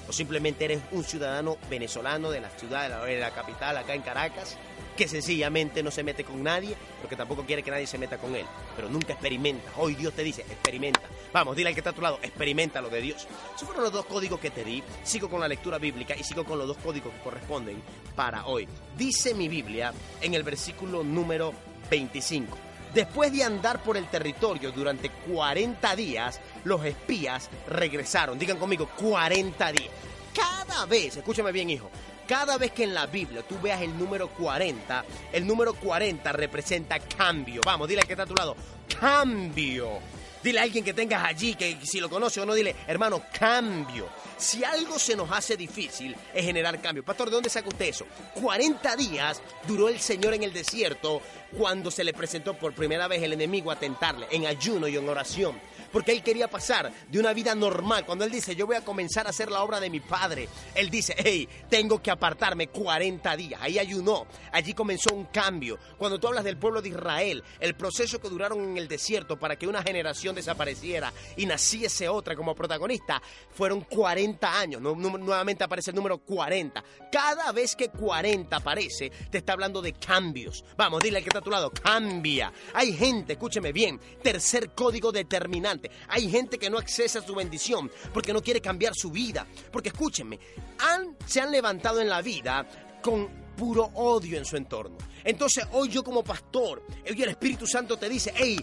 ¿O 0.08 0.14
simplemente 0.14 0.66
eres 0.66 0.82
un 0.92 1.04
ciudadano 1.04 1.58
venezolano 1.70 2.32
de 2.32 2.42
la 2.42 2.50
ciudad, 2.50 3.06
de 3.06 3.20
la, 3.20 3.32
capital, 3.32 3.78
acá 3.78 3.94
en 3.94 4.02
Caracas, 4.02 4.58
que 4.98 5.08
sencillamente 5.08 5.82
no 5.82 5.90
se 5.90 6.04
mete 6.04 6.26
con 6.26 6.44
nadie, 6.44 6.76
porque 7.00 7.16
tampoco 7.16 7.46
quiere 7.46 7.64
que 7.64 7.72
nadie 7.72 7.88
se 7.88 7.98
meta 7.98 8.18
con 8.18 8.36
él, 8.36 8.46
pero 8.76 8.90
nunca 8.90 9.14
experimenta. 9.14 9.72
Hoy 9.78 9.96
Dios 9.96 10.14
te 10.14 10.24
dice, 10.24 10.42
experimenta. 10.42 11.02
Vamos, 11.32 11.56
dile 11.56 11.70
al 11.70 11.76
que 11.76 11.80
está 11.80 11.92
a 11.92 11.94
tu 11.94 12.02
lado, 12.02 12.20
experimenta 12.22 12.82
lo 12.82 12.90
de 12.90 13.00
Dios. 13.00 13.26
Esos 13.56 13.66
fueron 13.66 13.86
los 13.86 13.94
dos 13.94 14.06
códigos 14.06 14.40
que 14.40 14.50
te 14.50 14.66
di. 14.66 14.84
Sigo 15.04 15.30
con 15.30 15.40
la 15.40 15.48
lectura 15.48 15.78
bíblica 15.78 16.16
y 16.16 16.24
sigo 16.24 16.44
con 16.44 16.60
los 16.60 16.68
dos 16.68 16.78
códigos 16.78 17.14
que 17.14 17.22
corresponden 17.22 17.82
para 18.16 18.46
hoy. 18.48 18.68
Dice 18.98 19.34
mi 19.34 19.48
Biblia 19.48 19.94
en 20.20 20.34
el 20.34 20.44
versículo 20.44 21.04
número 21.04 21.54
25. 21.90 22.71
Después 22.94 23.32
de 23.32 23.44
andar 23.44 23.82
por 23.84 23.96
el 23.96 24.08
territorio 24.08 24.72
durante 24.72 25.10
40 25.10 25.96
días, 25.96 26.42
los 26.66 26.84
espías 26.84 27.50
regresaron. 27.68 28.38
Digan 28.38 28.58
conmigo, 28.58 28.90
40 28.98 29.72
días. 29.72 29.92
Cada 30.34 30.86
vez, 30.86 31.18
escúchame 31.18 31.52
bien 31.52 31.70
hijo, 31.70 31.90
cada 32.28 32.58
vez 32.58 32.72
que 32.72 32.84
en 32.84 32.94
la 32.94 33.08
Biblia 33.08 33.44
tú 33.44 33.60
veas 33.62 33.82
el 33.82 33.98
número 33.98 34.30
40, 34.30 35.04
el 35.34 35.46
número 35.46 35.74
40 35.74 36.32
representa 36.32 37.00
cambio. 37.00 37.62
Vamos, 37.66 37.88
dile 37.88 38.02
al 38.02 38.08
que 38.08 38.14
está 38.14 38.24
a 38.24 38.28
tu 38.28 38.36
lado, 38.36 38.56
cambio. 39.00 40.00
Dile 40.42 40.60
a 40.60 40.64
alguien 40.64 40.84
que 40.84 40.94
tengas 40.94 41.24
allí, 41.24 41.56
que 41.56 41.78
si 41.84 42.00
lo 42.00 42.10
conoce 42.10 42.40
o 42.42 42.46
no, 42.46 42.54
dile, 42.54 42.76
hermano, 42.88 43.22
cambio. 43.38 44.08
Si 44.42 44.64
algo 44.64 44.98
se 44.98 45.16
nos 45.16 45.32
hace 45.32 45.56
difícil 45.56 46.16
es 46.34 46.44
generar 46.44 46.82
cambio. 46.82 47.06
Pastor, 47.06 47.30
¿de 47.30 47.36
dónde 47.36 47.50
saca 47.50 47.70
usted 47.70 47.86
eso? 47.86 48.08
40 48.42 48.96
días 48.96 49.40
duró 49.68 49.88
el 49.88 50.00
Señor 50.00 50.34
en 50.34 50.42
el 50.42 50.52
desierto 50.52 51.22
cuando 51.56 51.92
se 51.92 52.04
le 52.04 52.12
presentó 52.12 52.56
por 52.56 52.74
primera 52.74 53.08
vez 53.08 53.22
el 53.22 53.34
enemigo 53.34 53.70
a 53.70 53.76
tentarle, 53.76 54.26
en 54.32 54.48
ayuno 54.48 54.88
y 54.88 54.98
en 54.98 55.08
oración 55.08 55.60
porque 55.92 56.12
él 56.12 56.24
quería 56.24 56.50
pasar 56.50 56.92
de 57.10 57.20
una 57.20 57.34
vida 57.34 57.56
normal. 57.56 58.06
Cuando 58.06 58.26
él 58.26 58.32
dice, 58.32 58.56
yo 58.56 58.68
voy 58.68 58.76
a 58.76 58.84
comenzar 58.84 59.28
a 59.28 59.32
hacer 59.32 59.52
la 59.52 59.64
obra 59.64 59.80
de 59.80 59.90
mi 59.90 60.00
padre, 60.00 60.48
él 60.76 60.90
dice, 60.90 61.16
hey, 61.18 61.48
tengo 61.70 62.02
que 62.02 62.12
apartarme 62.12 62.68
40 62.68 63.36
días. 63.36 63.62
Ahí 63.62 63.80
ayunó, 63.80 64.28
allí 64.52 64.74
comenzó 64.74 65.14
un 65.14 65.26
cambio. 65.26 65.78
Cuando 65.98 66.20
tú 66.20 66.28
hablas 66.28 66.44
del 66.44 66.58
pueblo 66.58 66.82
de 66.82 66.90
Israel, 66.90 67.44
el 67.60 67.76
proceso 67.76 68.20
que 68.20 68.30
duraron 68.30 68.62
en 68.62 68.78
el 68.78 68.88
desierto 68.88 69.38
para 69.38 69.56
que 69.56 69.68
una 69.68 69.84
generación 69.84 70.36
desapareciera 70.36 71.14
y 71.38 71.46
naciese 71.46 72.08
otra 72.08 72.36
como 72.36 72.56
protagonista, 72.56 73.22
fueron 73.52 73.82
40 73.82 74.60
años. 74.60 74.82
nuevamente 74.82 75.64
aparece 75.64 75.92
el 75.92 75.96
número 75.96 76.18
40. 76.20 76.84
Cada 77.12 77.52
vez 77.52 77.76
que 77.76 77.90
40 77.90 78.56
aparece, 78.56 79.12
te 79.30 79.40
está 79.40 79.54
hablando 79.54 79.82
de 79.82 79.94
cambios. 79.94 80.64
Vamos, 80.78 81.02
dile 81.04 81.18
al 81.18 81.24
que 81.24 81.30
está 81.30 81.40
a 81.40 81.44
tu 81.44 81.52
lado, 81.52 81.72
cambia. 81.72 82.52
Hay 82.74 82.94
gente, 82.94 83.34
escúcheme 83.34 83.72
bien, 83.72 84.00
tercer 84.22 84.72
código 84.72 85.12
determinante 85.12 85.81
hay 86.08 86.30
gente 86.30 86.58
que 86.58 86.70
no 86.70 86.78
accesa 86.78 87.20
a 87.20 87.26
su 87.26 87.34
bendición 87.34 87.90
porque 88.14 88.34
no 88.34 88.42
quiere 88.42 88.62
cambiar 88.62 88.94
su 88.96 89.12
vida. 89.12 89.48
Porque 89.72 89.90
escúchenme, 89.90 90.40
han, 90.80 91.18
se 91.26 91.42
han 91.42 91.52
levantado 91.52 92.02
en 92.02 92.10
la 92.10 92.22
vida 92.22 92.68
con 93.02 93.30
puro 93.56 93.86
odio 93.96 94.38
en 94.38 94.46
su 94.46 94.58
entorno. 94.58 94.98
Entonces 95.24 95.66
hoy 95.72 95.90
yo 95.90 96.04
como 96.04 96.24
pastor, 96.24 96.84
hoy 97.10 97.22
el 97.22 97.30
Espíritu 97.30 97.68
Santo 97.68 97.98
te 97.98 98.10
dice, 98.10 98.34
hey, 98.36 98.60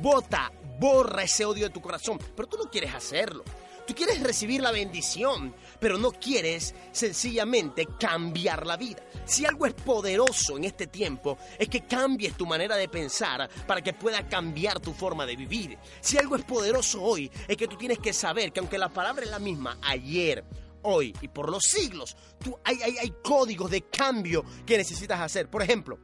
bota, 0.00 0.52
borra 0.78 1.22
ese 1.22 1.44
odio 1.44 1.66
de 1.66 1.74
tu 1.74 1.80
corazón. 1.80 2.18
Pero 2.34 2.48
tú 2.48 2.56
no 2.56 2.70
quieres 2.70 2.94
hacerlo. 2.94 3.44
Tú 3.90 3.96
quieres 3.96 4.22
recibir 4.22 4.60
la 4.60 4.70
bendición, 4.70 5.52
pero 5.80 5.98
no 5.98 6.12
quieres 6.12 6.76
sencillamente 6.92 7.88
cambiar 7.98 8.64
la 8.64 8.76
vida. 8.76 9.02
Si 9.24 9.44
algo 9.44 9.66
es 9.66 9.74
poderoso 9.74 10.56
en 10.56 10.62
este 10.62 10.86
tiempo, 10.86 11.38
es 11.58 11.68
que 11.68 11.88
cambies 11.88 12.36
tu 12.36 12.46
manera 12.46 12.76
de 12.76 12.88
pensar 12.88 13.50
para 13.66 13.82
que 13.82 13.92
pueda 13.92 14.28
cambiar 14.28 14.78
tu 14.78 14.92
forma 14.92 15.26
de 15.26 15.34
vivir. 15.34 15.76
Si 16.00 16.16
algo 16.16 16.36
es 16.36 16.44
poderoso 16.44 17.02
hoy, 17.02 17.32
es 17.48 17.56
que 17.56 17.66
tú 17.66 17.76
tienes 17.76 17.98
que 17.98 18.12
saber 18.12 18.52
que 18.52 18.60
aunque 18.60 18.78
la 18.78 18.90
palabra 18.90 19.24
es 19.24 19.30
la 19.32 19.40
misma 19.40 19.76
ayer, 19.82 20.44
hoy 20.82 21.12
y 21.20 21.26
por 21.26 21.50
los 21.50 21.64
siglos, 21.64 22.16
hay, 22.62 22.80
hay 22.80 23.12
códigos 23.24 23.72
de 23.72 23.82
cambio 23.88 24.44
que 24.64 24.78
necesitas 24.78 25.18
hacer. 25.18 25.50
Por 25.50 25.62
ejemplo, 25.62 25.98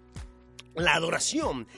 la 0.74 0.94
adoración 0.94 1.68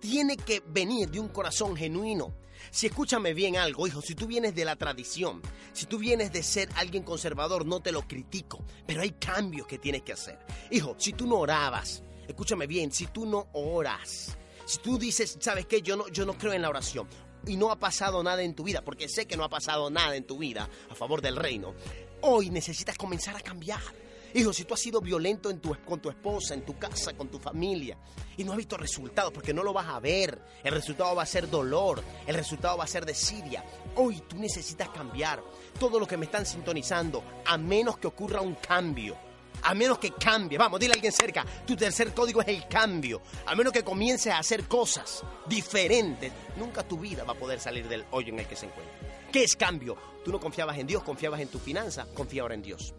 tiene 0.00 0.36
que 0.36 0.62
venir 0.68 1.10
de 1.10 1.18
un 1.18 1.28
corazón 1.28 1.74
genuino. 1.74 2.34
Si 2.70 2.86
escúchame 2.86 3.34
bien 3.34 3.56
algo, 3.56 3.86
hijo, 3.86 4.00
si 4.02 4.14
tú 4.14 4.26
vienes 4.26 4.54
de 4.54 4.64
la 4.64 4.76
tradición, 4.76 5.40
si 5.72 5.86
tú 5.86 5.98
vienes 5.98 6.32
de 6.32 6.42
ser 6.42 6.68
alguien 6.74 7.02
conservador, 7.02 7.64
no 7.64 7.80
te 7.80 7.92
lo 7.92 8.02
critico, 8.02 8.64
pero 8.86 9.02
hay 9.02 9.12
cambios 9.12 9.66
que 9.66 9.78
tienes 9.78 10.02
que 10.02 10.12
hacer. 10.12 10.38
Hijo, 10.70 10.94
si 10.98 11.12
tú 11.12 11.26
no 11.26 11.36
orabas, 11.36 12.02
escúchame 12.26 12.66
bien, 12.66 12.92
si 12.92 13.06
tú 13.06 13.26
no 13.26 13.48
oras, 13.52 14.36
si 14.66 14.78
tú 14.78 14.98
dices, 14.98 15.38
¿sabes 15.40 15.66
qué? 15.66 15.82
Yo 15.82 15.96
no, 15.96 16.08
yo 16.08 16.26
no 16.26 16.36
creo 16.36 16.52
en 16.52 16.62
la 16.62 16.68
oración 16.68 17.08
y 17.46 17.56
no 17.56 17.70
ha 17.70 17.78
pasado 17.78 18.22
nada 18.22 18.42
en 18.42 18.54
tu 18.54 18.64
vida, 18.64 18.82
porque 18.82 19.08
sé 19.08 19.26
que 19.26 19.36
no 19.36 19.44
ha 19.44 19.48
pasado 19.48 19.90
nada 19.90 20.16
en 20.16 20.26
tu 20.26 20.38
vida 20.38 20.68
a 20.90 20.94
favor 20.94 21.22
del 21.22 21.36
reino, 21.36 21.74
hoy 22.22 22.50
necesitas 22.50 22.98
comenzar 22.98 23.36
a 23.36 23.40
cambiar. 23.40 23.80
Hijo, 24.36 24.52
si 24.52 24.66
tú 24.66 24.74
has 24.74 24.80
sido 24.80 25.00
violento 25.00 25.50
con 25.82 25.98
tu 25.98 26.10
esposa, 26.10 26.52
en 26.52 26.62
tu 26.62 26.78
casa, 26.78 27.16
con 27.16 27.28
tu 27.28 27.38
familia, 27.38 27.96
y 28.36 28.44
no 28.44 28.52
has 28.52 28.58
visto 28.58 28.76
resultados, 28.76 29.32
porque 29.32 29.54
no 29.54 29.62
lo 29.62 29.72
vas 29.72 29.86
a 29.86 29.98
ver, 29.98 30.38
el 30.62 30.74
resultado 30.74 31.16
va 31.16 31.22
a 31.22 31.26
ser 31.26 31.48
dolor, 31.48 32.04
el 32.26 32.34
resultado 32.34 32.76
va 32.76 32.84
a 32.84 32.86
ser 32.86 33.06
desidia. 33.06 33.64
Hoy 33.94 34.20
tú 34.28 34.36
necesitas 34.36 34.90
cambiar. 34.90 35.42
Todo 35.80 35.98
lo 35.98 36.06
que 36.06 36.18
me 36.18 36.26
están 36.26 36.44
sintonizando, 36.44 37.24
a 37.46 37.56
menos 37.56 37.96
que 37.96 38.08
ocurra 38.08 38.42
un 38.42 38.56
cambio. 38.56 39.16
A 39.62 39.74
menos 39.74 39.98
que 39.98 40.10
cambie, 40.10 40.58
vamos, 40.58 40.80
dile 40.80 40.92
a 40.92 40.96
alguien 40.96 41.12
cerca, 41.12 41.42
tu 41.66 41.74
tercer 41.74 42.12
código 42.12 42.42
es 42.42 42.48
el 42.48 42.68
cambio. 42.68 43.22
A 43.46 43.54
menos 43.54 43.72
que 43.72 43.84
comiences 43.84 44.34
a 44.34 44.38
hacer 44.38 44.64
cosas 44.68 45.24
diferentes, 45.46 46.30
nunca 46.58 46.86
tu 46.86 46.98
vida 46.98 47.24
va 47.24 47.32
a 47.32 47.38
poder 47.38 47.58
salir 47.58 47.88
del 47.88 48.04
hoyo 48.10 48.34
en 48.34 48.40
el 48.40 48.46
que 48.46 48.54
se 48.54 48.66
encuentra. 48.66 48.94
¿Qué 49.32 49.44
es 49.44 49.56
cambio? 49.56 49.96
Tú 50.22 50.30
no 50.30 50.38
confiabas 50.38 50.76
en 50.76 50.86
Dios, 50.86 51.02
confiabas 51.02 51.40
en 51.40 51.48
tu 51.48 51.58
finanza, 51.58 52.06
confía 52.14 52.42
ahora 52.42 52.54
en 52.54 52.60
Dios. 52.60 52.94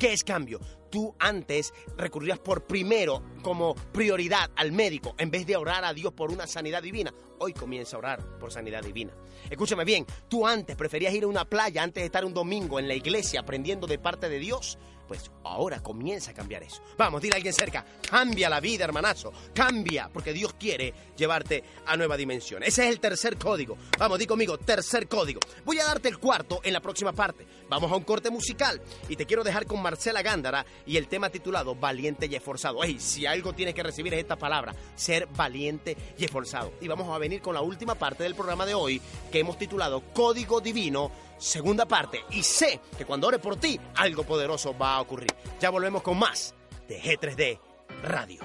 ¿Qué 0.00 0.14
es 0.14 0.24
cambio? 0.24 0.60
Tú 0.90 1.14
antes 1.18 1.74
recurrías 1.98 2.38
por 2.38 2.66
primero 2.66 3.22
como 3.42 3.74
prioridad 3.74 4.50
al 4.56 4.72
médico 4.72 5.14
en 5.18 5.30
vez 5.30 5.46
de 5.46 5.56
orar 5.56 5.84
a 5.84 5.92
Dios 5.92 6.14
por 6.14 6.30
una 6.30 6.46
sanidad 6.46 6.82
divina. 6.82 7.12
Hoy 7.38 7.52
comienza 7.52 7.96
a 7.96 7.98
orar 7.98 8.38
por 8.38 8.50
sanidad 8.50 8.82
divina. 8.82 9.12
Escúchame 9.50 9.84
bien, 9.84 10.06
tú 10.26 10.46
antes 10.46 10.74
preferías 10.74 11.12
ir 11.12 11.24
a 11.24 11.26
una 11.26 11.44
playa 11.44 11.82
antes 11.82 12.00
de 12.00 12.06
estar 12.06 12.24
un 12.24 12.32
domingo 12.32 12.78
en 12.78 12.88
la 12.88 12.94
iglesia 12.94 13.40
aprendiendo 13.40 13.86
de 13.86 13.98
parte 13.98 14.30
de 14.30 14.38
Dios. 14.38 14.78
Pues 15.10 15.28
ahora 15.42 15.82
comienza 15.82 16.30
a 16.30 16.34
cambiar 16.34 16.62
eso. 16.62 16.80
Vamos, 16.96 17.20
dile 17.20 17.34
a 17.34 17.38
alguien 17.38 17.52
cerca, 17.52 17.84
cambia 18.08 18.48
la 18.48 18.60
vida, 18.60 18.84
hermanazo. 18.84 19.32
Cambia, 19.52 20.08
porque 20.08 20.32
Dios 20.32 20.54
quiere 20.54 20.94
llevarte 21.16 21.64
a 21.84 21.96
nueva 21.96 22.16
dimensión. 22.16 22.62
Ese 22.62 22.84
es 22.84 22.92
el 22.92 23.00
tercer 23.00 23.36
código. 23.36 23.76
Vamos, 23.98 24.20
di 24.20 24.26
conmigo, 24.26 24.56
tercer 24.58 25.08
código. 25.08 25.40
Voy 25.64 25.80
a 25.80 25.84
darte 25.84 26.06
el 26.06 26.18
cuarto 26.18 26.60
en 26.62 26.72
la 26.72 26.78
próxima 26.78 27.12
parte. 27.12 27.44
Vamos 27.68 27.90
a 27.90 27.96
un 27.96 28.04
corte 28.04 28.30
musical 28.30 28.80
y 29.08 29.16
te 29.16 29.26
quiero 29.26 29.42
dejar 29.42 29.66
con 29.66 29.82
Marcela 29.82 30.22
Gándara 30.22 30.64
y 30.86 30.96
el 30.96 31.08
tema 31.08 31.28
titulado 31.28 31.74
Valiente 31.74 32.28
y 32.30 32.36
Esforzado. 32.36 32.84
Ey, 32.84 33.00
si 33.00 33.26
algo 33.26 33.52
tienes 33.52 33.74
que 33.74 33.82
recibir 33.82 34.14
es 34.14 34.20
esta 34.20 34.36
palabra, 34.36 34.76
ser 34.94 35.26
valiente 35.26 35.96
y 36.16 36.24
esforzado. 36.24 36.74
Y 36.80 36.86
vamos 36.86 37.08
a 37.08 37.18
venir 37.18 37.42
con 37.42 37.54
la 37.54 37.62
última 37.62 37.96
parte 37.96 38.22
del 38.22 38.36
programa 38.36 38.64
de 38.64 38.74
hoy 38.74 39.02
que 39.32 39.40
hemos 39.40 39.58
titulado 39.58 40.04
Código 40.14 40.60
Divino 40.60 41.10
segunda 41.40 41.86
parte. 41.86 42.24
Y 42.30 42.42
sé 42.42 42.80
que 42.96 43.04
cuando 43.04 43.26
ore 43.26 43.38
por 43.38 43.56
ti, 43.56 43.80
algo 43.96 44.22
poderoso 44.24 44.76
va 44.76 44.98
a 44.98 44.99
ocurrir. 45.00 45.34
Ya 45.60 45.70
volvemos 45.70 46.02
con 46.02 46.18
más 46.18 46.54
de 46.88 47.00
G3D 47.00 47.58
Radio. 48.02 48.40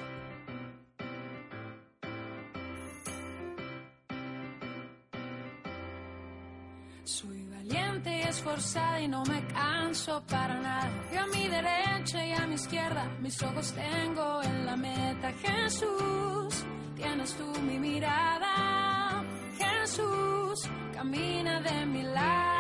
Soy 7.04 7.46
valiente 7.46 8.18
y 8.18 8.22
esforzada 8.22 9.00
y 9.00 9.08
no 9.08 9.24
me 9.26 9.46
canso 9.48 10.24
para 10.26 10.60
nada. 10.60 10.90
Yo 11.14 11.22
a 11.22 11.28
mi 11.28 11.48
derecha 11.48 12.26
y 12.26 12.32
a 12.32 12.48
mi 12.48 12.56
izquierda, 12.56 13.06
mis 13.20 13.42
ojos 13.44 13.74
tengo 13.74 14.42
en 14.42 14.66
la 14.66 14.76
meta. 14.76 15.32
Jesús, 15.34 16.66
tienes 16.96 17.34
tú 17.36 17.46
mi 17.62 17.78
mirada. 17.78 19.24
Jesús, 19.58 20.68
camina 20.94 21.62
de 21.62 21.86
mi 21.86 22.04
lado. 22.04 22.55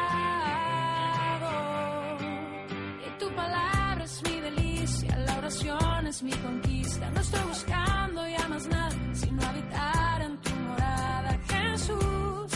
Es 5.47 6.23
mi 6.23 6.31
conquista. 6.31 7.10
No 7.12 7.21
estoy 7.21 7.41
buscando 7.47 8.27
ya 8.27 8.47
más 8.47 8.67
nada, 8.67 8.95
sino 9.13 9.43
habitar 9.43 10.21
en 10.23 10.38
tu 10.38 10.49
morada. 10.55 11.39
Jesús, 11.47 12.51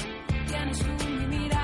tienes 0.48 0.80
tú 0.80 1.06
mi 1.06 1.38
mirada. 1.38 1.59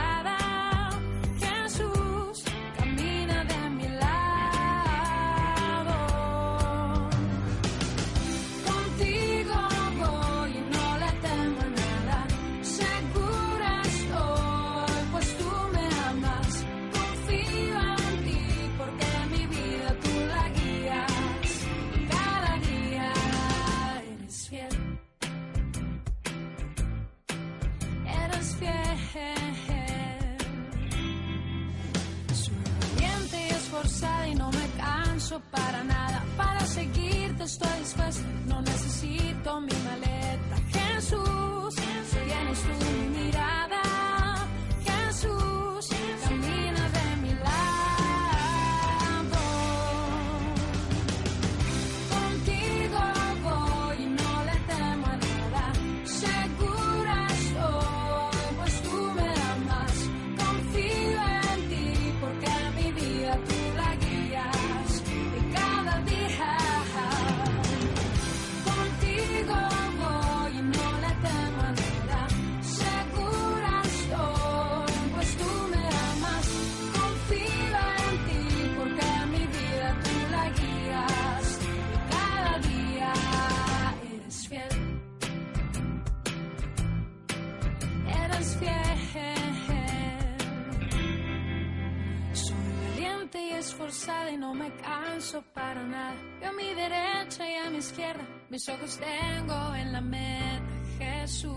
Nada. 95.84 96.16
Yo 96.42 96.50
a 96.50 96.54
mi 96.54 96.74
derecha 96.74 97.50
y 97.50 97.56
a 97.56 97.70
mi 97.70 97.78
izquierda, 97.78 98.28
mis 98.50 98.68
ojos 98.70 99.00
tengo 99.00 99.76
en 99.76 99.92
la 99.92 100.02
meta, 100.02 100.64
Jesús. 100.98 101.52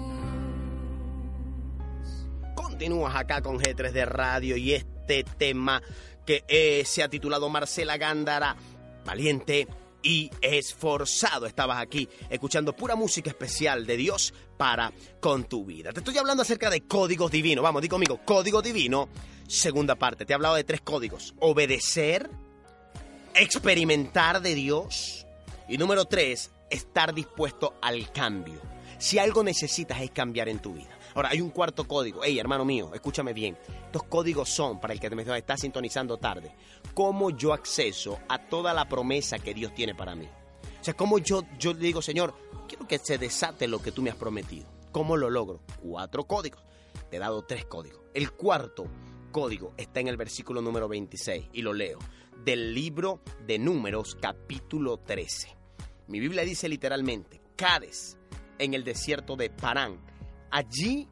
Continúas 2.55 3.15
acá 3.15 3.41
con 3.43 3.59
G3 3.59 3.93
de 3.93 4.05
Radio 4.05 4.57
y 4.57 4.75
este 4.75 5.25
tema 5.25 5.83
que 6.27 6.45
eh, 6.49 6.85
se 6.85 7.03
ha 7.03 7.09
titulado 7.09 7.49
Marcela 7.49 7.97
Gándara, 7.97 8.57
valiente 9.05 9.67
y 10.03 10.31
esforzado. 10.41 11.47
Estabas 11.47 11.81
aquí 11.81 12.09
escuchando 12.31 12.75
pura 12.75 12.97
música 12.97 13.31
especial 13.31 13.87
de 13.87 13.97
Dios 13.97 14.35
para 14.57 14.93
con 15.21 15.45
tu 15.45 15.65
vida. 15.65 15.93
Te 15.93 16.01
estoy 16.01 16.19
hablando 16.19 16.43
acerca 16.43 16.71
de 16.71 16.83
códigos 16.83 17.31
divinos. 17.31 17.63
Vamos, 17.63 17.83
di 17.83 17.89
conmigo, 17.89 18.21
código 18.25 18.63
divino, 18.63 19.09
segunda 19.47 19.97
parte. 19.97 20.25
Te 20.25 20.33
he 20.33 20.35
hablado 20.35 20.55
de 20.55 20.65
tres 20.65 20.81
códigos. 20.81 21.35
Obedecer, 21.41 22.31
experimentar 23.41 24.43
de 24.43 24.55
Dios 24.55 25.27
y 25.69 25.79
número 25.79 26.07
tres, 26.07 26.51
estar 26.71 27.15
dispuesto 27.15 27.75
al 27.81 28.11
cambio. 28.13 28.61
Si 28.99 29.19
algo 29.19 29.45
necesitas 29.45 30.01
es 30.01 30.11
cambiar 30.11 30.49
en 30.49 30.59
tu 30.59 30.75
vida. 30.75 30.99
Ahora, 31.15 31.31
hay 31.31 31.41
un 31.41 31.51
cuarto 31.51 31.87
código. 31.87 32.21
Hey, 32.25 32.39
hermano 32.39 32.65
mío, 32.65 32.91
escúchame 32.95 33.33
bien. 33.33 33.57
Estos 33.87 34.03
códigos 34.05 34.49
son, 34.49 34.81
para 34.81 34.93
el 34.93 35.01
que 35.01 35.11
me 35.11 35.23
está 35.39 35.57
sintonizando 35.57 36.19
tarde, 36.19 36.55
cómo 36.95 37.31
yo 37.31 37.53
acceso 37.53 38.19
a 38.29 38.39
toda 38.39 38.75
la 38.75 38.89
promesa 38.89 39.39
que 39.39 39.55
Dios 39.55 39.75
tiene 39.75 39.95
para 39.95 40.15
mí. 40.15 40.27
O 40.81 40.85
sea, 40.85 40.95
cómo 40.95 41.19
yo, 41.19 41.45
yo 41.59 41.75
digo, 41.75 42.03
Señor, 42.03 42.35
quiero 42.67 42.87
que 42.87 42.99
se 42.99 43.19
desate 43.19 43.69
lo 43.69 43.81
que 43.81 43.93
tú 43.93 44.03
me 44.03 44.11
has 44.11 44.17
prometido. 44.17 44.67
¿Cómo 44.93 45.17
lo 45.17 45.31
logro? 45.31 45.61
Cuatro 45.81 46.25
códigos. 46.25 46.63
Te 47.11 47.17
he 47.17 47.21
dado 47.21 47.43
tres 47.43 47.65
códigos. 47.65 48.01
El 48.15 48.33
cuarto 48.33 48.87
código 49.31 49.75
está 49.77 50.01
en 50.01 50.09
el 50.09 50.17
versículo 50.17 50.61
número 50.61 50.89
26 50.89 51.51
y 51.53 51.63
lo 51.63 51.73
leo. 51.73 51.99
Del 52.45 52.73
libro 52.73 53.21
de 53.47 53.59
Números, 53.59 54.17
capítulo 54.21 54.99
13. 54.99 55.49
Mi 56.07 56.21
Biblia 56.21 56.45
dice 56.45 56.69
literalmente, 56.69 57.41
Cades, 57.57 58.17
en 58.59 58.75
el 58.75 58.85
desierto 58.85 59.37
de 59.37 59.51
Parán. 59.51 60.01
Allí 60.51 61.09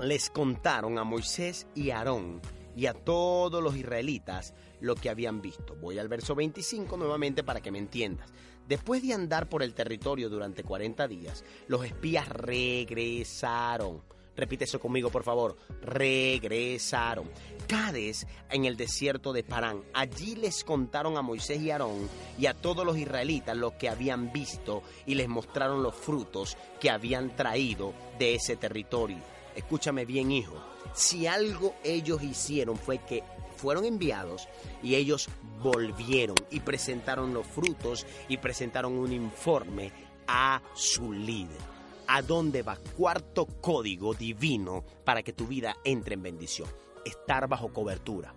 les 0.00 0.28
contaron 0.30 0.98
a 0.98 1.04
Moisés 1.04 1.66
y 1.74 1.90
Aarón 1.90 2.40
y 2.76 2.86
a 2.86 2.94
todos 2.94 3.62
los 3.62 3.76
israelitas 3.76 4.54
lo 4.80 4.94
que 4.94 5.08
habían 5.08 5.40
visto. 5.40 5.76
Voy 5.76 5.98
al 5.98 6.08
verso 6.08 6.34
25 6.34 6.96
nuevamente 6.96 7.42
para 7.42 7.60
que 7.60 7.70
me 7.70 7.78
entiendas. 7.78 8.30
Después 8.68 9.02
de 9.02 9.14
andar 9.14 9.48
por 9.48 9.62
el 9.62 9.72
territorio 9.72 10.28
durante 10.28 10.62
40 10.62 11.08
días, 11.08 11.44
los 11.68 11.84
espías 11.84 12.28
regresaron. 12.28 14.02
Repite 14.38 14.64
eso 14.64 14.78
conmigo, 14.78 15.10
por 15.10 15.24
favor. 15.24 15.56
Regresaron. 15.82 17.28
Cades 17.66 18.24
en 18.48 18.66
el 18.66 18.76
desierto 18.76 19.32
de 19.32 19.42
Parán. 19.42 19.82
Allí 19.92 20.36
les 20.36 20.62
contaron 20.62 21.16
a 21.16 21.22
Moisés 21.22 21.60
y 21.60 21.72
Aarón 21.72 22.08
y 22.38 22.46
a 22.46 22.54
todos 22.54 22.86
los 22.86 22.96
israelitas 22.96 23.56
lo 23.56 23.76
que 23.76 23.88
habían 23.88 24.32
visto 24.32 24.84
y 25.06 25.16
les 25.16 25.28
mostraron 25.28 25.82
los 25.82 25.96
frutos 25.96 26.56
que 26.78 26.88
habían 26.88 27.34
traído 27.34 27.92
de 28.16 28.36
ese 28.36 28.54
territorio. 28.54 29.18
Escúchame 29.56 30.04
bien, 30.04 30.30
hijo. 30.30 30.54
Si 30.94 31.26
algo 31.26 31.74
ellos 31.82 32.22
hicieron 32.22 32.76
fue 32.78 32.98
que 32.98 33.24
fueron 33.56 33.84
enviados 33.84 34.48
y 34.84 34.94
ellos 34.94 35.28
volvieron 35.60 36.36
y 36.52 36.60
presentaron 36.60 37.34
los 37.34 37.44
frutos 37.44 38.06
y 38.28 38.36
presentaron 38.36 38.92
un 38.92 39.12
informe 39.12 39.90
a 40.28 40.62
su 40.74 41.12
líder. 41.12 41.77
¿A 42.08 42.22
dónde 42.22 42.62
va? 42.62 42.76
Cuarto 42.76 43.46
código 43.46 44.14
divino 44.14 44.84
para 45.04 45.22
que 45.22 45.34
tu 45.34 45.46
vida 45.46 45.76
entre 45.84 46.14
en 46.14 46.22
bendición. 46.22 46.68
Estar 47.04 47.46
bajo 47.48 47.72
cobertura. 47.72 48.34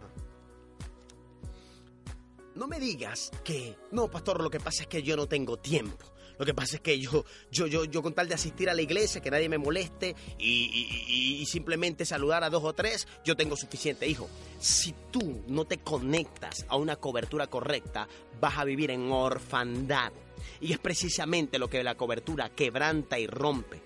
No 2.56 2.68
me 2.68 2.80
digas 2.80 3.32
que, 3.46 3.78
no, 3.92 4.12
pastor, 4.12 4.44
lo 4.44 4.50
que 4.50 4.60
pasa 4.60 4.84
es 4.84 4.88
que 4.88 5.04
yo 5.04 5.16
no 5.16 5.26
tengo 5.28 5.58
tiempo. 5.58 6.06
Lo 6.38 6.46
que 6.46 6.54
pasa 6.54 6.78
es 6.78 6.82
que 6.82 7.00
yo, 7.00 7.24
yo, 7.52 7.68
yo, 7.68 7.86
yo 7.86 8.02
con 8.02 8.14
tal 8.14 8.28
de 8.28 8.34
asistir 8.34 8.70
a 8.70 8.74
la 8.74 8.82
iglesia, 8.82 9.22
que 9.22 9.32
nadie 9.32 9.48
me 9.48 9.58
moleste 9.58 10.16
y, 10.38 11.40
y, 11.40 11.46
simplemente 11.46 12.04
saludar 12.04 12.44
a 12.44 12.50
dos 12.50 12.64
o 12.64 12.74
tres, 12.74 13.08
yo 13.24 13.36
tengo 13.36 13.56
suficiente. 13.56 14.08
Hijo, 14.08 14.28
si 14.60 14.94
tú 15.12 15.44
no 15.48 15.66
te 15.66 15.78
conectas 15.78 16.66
a 16.68 16.78
una 16.78 16.96
cobertura 16.96 17.48
correcta, 17.48 18.08
vas 18.40 18.58
a 18.58 18.64
vivir 18.64 18.92
en 18.92 19.12
orfandad. 19.12 20.12
Y 20.60 20.74
es 20.74 20.80
precisamente 20.80 21.60
lo 21.60 21.70
que 21.70 21.84
la 21.84 21.96
cobertura 21.96 22.50
quebranta 22.50 23.20
y 23.20 23.28
rompe. 23.28 23.82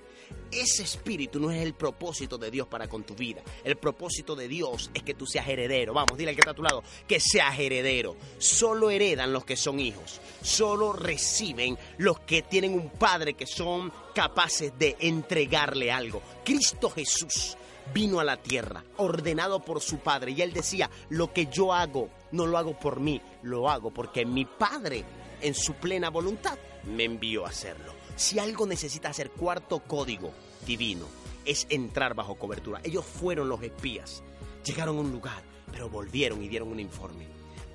Ese 0.51 0.83
espíritu 0.83 1.39
no 1.39 1.51
es 1.51 1.61
el 1.61 1.73
propósito 1.73 2.37
de 2.37 2.49
Dios 2.49 2.67
para 2.67 2.87
con 2.87 3.03
tu 3.03 3.15
vida. 3.15 3.41
El 3.63 3.77
propósito 3.77 4.35
de 4.35 4.47
Dios 4.47 4.89
es 4.93 5.03
que 5.03 5.13
tú 5.13 5.25
seas 5.25 5.47
heredero. 5.47 5.93
Vamos, 5.93 6.17
dile 6.17 6.29
al 6.29 6.35
que 6.35 6.41
está 6.41 6.51
a 6.51 6.55
tu 6.55 6.63
lado 6.63 6.83
que 7.07 7.19
seas 7.19 7.57
heredero. 7.59 8.15
Solo 8.37 8.89
heredan 8.89 9.33
los 9.33 9.43
que 9.43 9.57
son 9.57 9.79
hijos. 9.79 10.21
Solo 10.41 10.93
reciben 10.93 11.77
los 11.97 12.19
que 12.21 12.43
tienen 12.43 12.73
un 12.73 12.89
padre 12.89 13.33
que 13.33 13.47
son 13.47 13.91
capaces 14.13 14.77
de 14.77 14.95
entregarle 14.99 15.91
algo. 15.91 16.21
Cristo 16.43 16.89
Jesús 16.89 17.57
vino 17.93 18.19
a 18.19 18.23
la 18.23 18.37
tierra, 18.37 18.83
ordenado 18.97 19.59
por 19.59 19.81
su 19.81 19.99
Padre, 19.99 20.31
y 20.31 20.41
él 20.41 20.53
decía, 20.53 20.89
lo 21.09 21.31
que 21.33 21.47
yo 21.47 21.73
hago, 21.73 22.09
no 22.31 22.45
lo 22.45 22.57
hago 22.57 22.79
por 22.79 22.99
mí, 22.99 23.21
lo 23.43 23.69
hago 23.69 23.91
porque 23.91 24.25
mi 24.25 24.45
Padre, 24.45 25.03
en 25.41 25.53
su 25.53 25.73
plena 25.73 26.09
voluntad, 26.09 26.57
me 26.85 27.03
envió 27.03 27.45
a 27.45 27.49
hacerlo. 27.49 27.93
Si 28.15 28.39
algo 28.39 28.65
necesita 28.65 29.09
hacer 29.09 29.31
cuarto 29.31 29.79
código 29.79 30.31
divino, 30.65 31.05
es 31.43 31.67
entrar 31.69 32.13
bajo 32.15 32.35
cobertura. 32.35 32.81
Ellos 32.83 33.05
fueron 33.05 33.49
los 33.49 33.61
espías, 33.61 34.23
llegaron 34.63 34.97
a 34.97 35.01
un 35.01 35.11
lugar, 35.11 35.43
pero 35.71 35.89
volvieron 35.89 36.41
y 36.43 36.47
dieron 36.47 36.69
un 36.69 36.79
informe. 36.79 37.27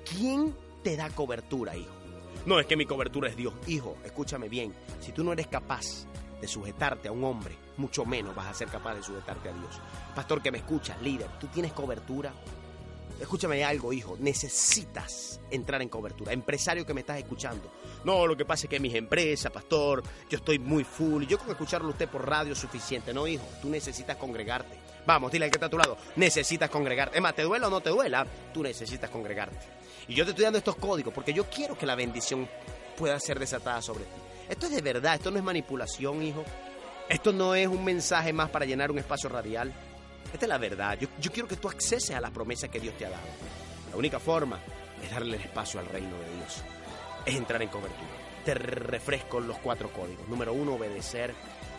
¿Quién 0.09 0.55
te 0.83 0.95
da 0.95 1.09
cobertura, 1.09 1.75
hijo? 1.75 1.93
No 2.45 2.59
es 2.59 2.65
que 2.65 2.75
mi 2.75 2.85
cobertura 2.85 3.29
es 3.29 3.35
Dios. 3.35 3.53
Hijo, 3.67 3.97
escúchame 4.03 4.49
bien, 4.49 4.73
si 4.99 5.11
tú 5.11 5.23
no 5.23 5.31
eres 5.31 5.47
capaz 5.47 6.07
de 6.41 6.47
sujetarte 6.47 7.07
a 7.07 7.11
un 7.11 7.23
hombre, 7.23 7.55
mucho 7.77 8.03
menos 8.03 8.35
vas 8.35 8.47
a 8.47 8.53
ser 8.53 8.67
capaz 8.67 8.95
de 8.95 9.03
sujetarte 9.03 9.49
a 9.49 9.53
Dios. 9.53 9.79
Pastor 10.15 10.41
que 10.41 10.51
me 10.51 10.57
escucha, 10.57 10.97
líder, 10.97 11.27
¿tú 11.39 11.47
tienes 11.47 11.71
cobertura? 11.71 12.33
Escúchame 13.21 13.63
algo, 13.63 13.93
hijo, 13.93 14.17
necesitas 14.19 15.39
entrar 15.51 15.81
en 15.81 15.89
cobertura. 15.89 16.33
Empresario 16.33 16.85
que 16.85 16.93
me 16.93 17.01
estás 17.01 17.19
escuchando. 17.19 17.71
No, 18.03 18.25
lo 18.25 18.35
que 18.35 18.45
pasa 18.45 18.65
es 18.65 18.69
que 18.69 18.79
mis 18.79 18.95
empresas, 18.95 19.51
pastor, 19.51 20.01
yo 20.27 20.37
estoy 20.37 20.57
muy 20.57 20.83
full. 20.83 21.25
Yo 21.25 21.37
con 21.37 21.49
escucharlo 21.51 21.89
usted 21.89 22.09
por 22.09 22.27
radio 22.27 22.53
es 22.53 22.59
suficiente. 22.59 23.13
No, 23.13 23.27
hijo, 23.27 23.45
tú 23.61 23.69
necesitas 23.69 24.17
congregarte. 24.17 24.75
Vamos, 25.05 25.31
dile 25.31 25.45
al 25.45 25.51
que 25.51 25.57
está 25.57 25.67
a 25.67 25.69
tu 25.69 25.77
lado, 25.77 25.97
necesitas 26.15 26.69
congregarte. 26.69 27.15
Es 27.15 27.21
más, 27.21 27.35
te 27.35 27.43
duela 27.43 27.67
o 27.67 27.69
no 27.69 27.81
te 27.81 27.89
duela, 27.89 28.25
tú 28.53 28.63
necesitas 28.63 29.09
congregarte. 29.09 29.67
Y 30.07 30.15
yo 30.15 30.25
te 30.25 30.31
estoy 30.31 30.43
dando 30.43 30.57
estos 30.57 30.75
códigos 30.75 31.13
porque 31.13 31.33
yo 31.33 31.45
quiero 31.45 31.77
que 31.77 31.85
la 31.85 31.95
bendición 31.95 32.47
pueda 32.97 33.19
ser 33.19 33.39
desatada 33.39 33.81
sobre 33.81 34.05
ti. 34.05 34.11
Esto 34.49 34.65
es 34.65 34.71
de 34.73 34.81
verdad, 34.81 35.15
esto 35.15 35.31
no 35.31 35.37
es 35.37 35.43
manipulación, 35.43 36.21
hijo. 36.23 36.43
Esto 37.07 37.33
no 37.33 37.55
es 37.55 37.67
un 37.67 37.83
mensaje 37.83 38.31
más 38.31 38.49
para 38.49 38.65
llenar 38.65 38.89
un 38.89 38.99
espacio 38.99 39.29
radial. 39.29 39.73
Esta 40.33 40.45
es 40.45 40.49
la 40.49 40.57
verdad. 40.57 40.97
Yo, 40.99 41.31
quiero 41.31 41.47
que 41.47 41.57
tú 41.57 41.67
acceses 41.67 42.15
a 42.15 42.21
las 42.21 42.31
promesas 42.31 42.69
que 42.69 42.79
Dios 42.79 42.97
te 42.97 43.05
ha 43.05 43.09
dado. 43.09 43.23
La 43.91 43.97
única 43.97 44.19
forma 44.19 44.59
es 45.03 45.11
darle 45.11 45.37
el 45.37 45.43
espacio 45.43 45.79
al 45.79 45.87
reino 45.87 46.17
de 46.17 46.35
Dios. 46.35 46.63
Es 47.25 47.35
entrar 47.35 47.61
en 47.61 47.69
cobertura. 47.69 48.09
Te 48.45 48.53
refresco 48.53 49.39
los 49.39 49.57
cuatro 49.59 49.91
códigos. 49.91 50.27
Número 50.27 50.53
uno, 50.53 50.75
obedecer. 50.75 51.33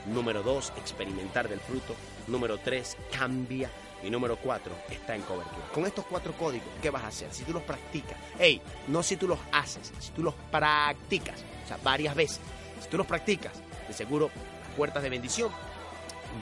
Número 0.06 0.42
dos, 0.42 0.72
experimentar 0.76 1.48
del 1.48 1.60
fruto. 1.60 1.94
Número 2.26 2.58
tres, 2.58 2.96
cambia. 3.16 3.70
Y 4.02 4.10
número 4.10 4.36
cuatro, 4.36 4.74
está 4.90 5.14
en 5.14 5.22
cobertura. 5.22 5.64
Con 5.72 5.86
estos 5.86 6.04
cuatro 6.06 6.32
códigos, 6.32 6.68
¿qué 6.82 6.90
vas 6.90 7.04
a 7.04 7.08
hacer? 7.08 7.32
Si 7.32 7.44
tú 7.44 7.52
los 7.52 7.62
practicas, 7.62 8.18
hey, 8.36 8.60
no 8.88 9.00
si 9.02 9.16
tú 9.16 9.28
los 9.28 9.38
haces, 9.52 9.92
si 10.00 10.10
tú 10.10 10.24
los 10.24 10.34
practicas, 10.50 11.38
o 11.64 11.68
sea, 11.68 11.78
varias 11.84 12.14
veces. 12.16 12.40
Si 12.80 12.88
tú 12.88 12.96
los 12.96 13.06
practicas, 13.06 13.52
de 13.86 13.94
seguro 13.94 14.30
las 14.60 14.76
puertas 14.76 15.04
de 15.04 15.10
bendición 15.10 15.52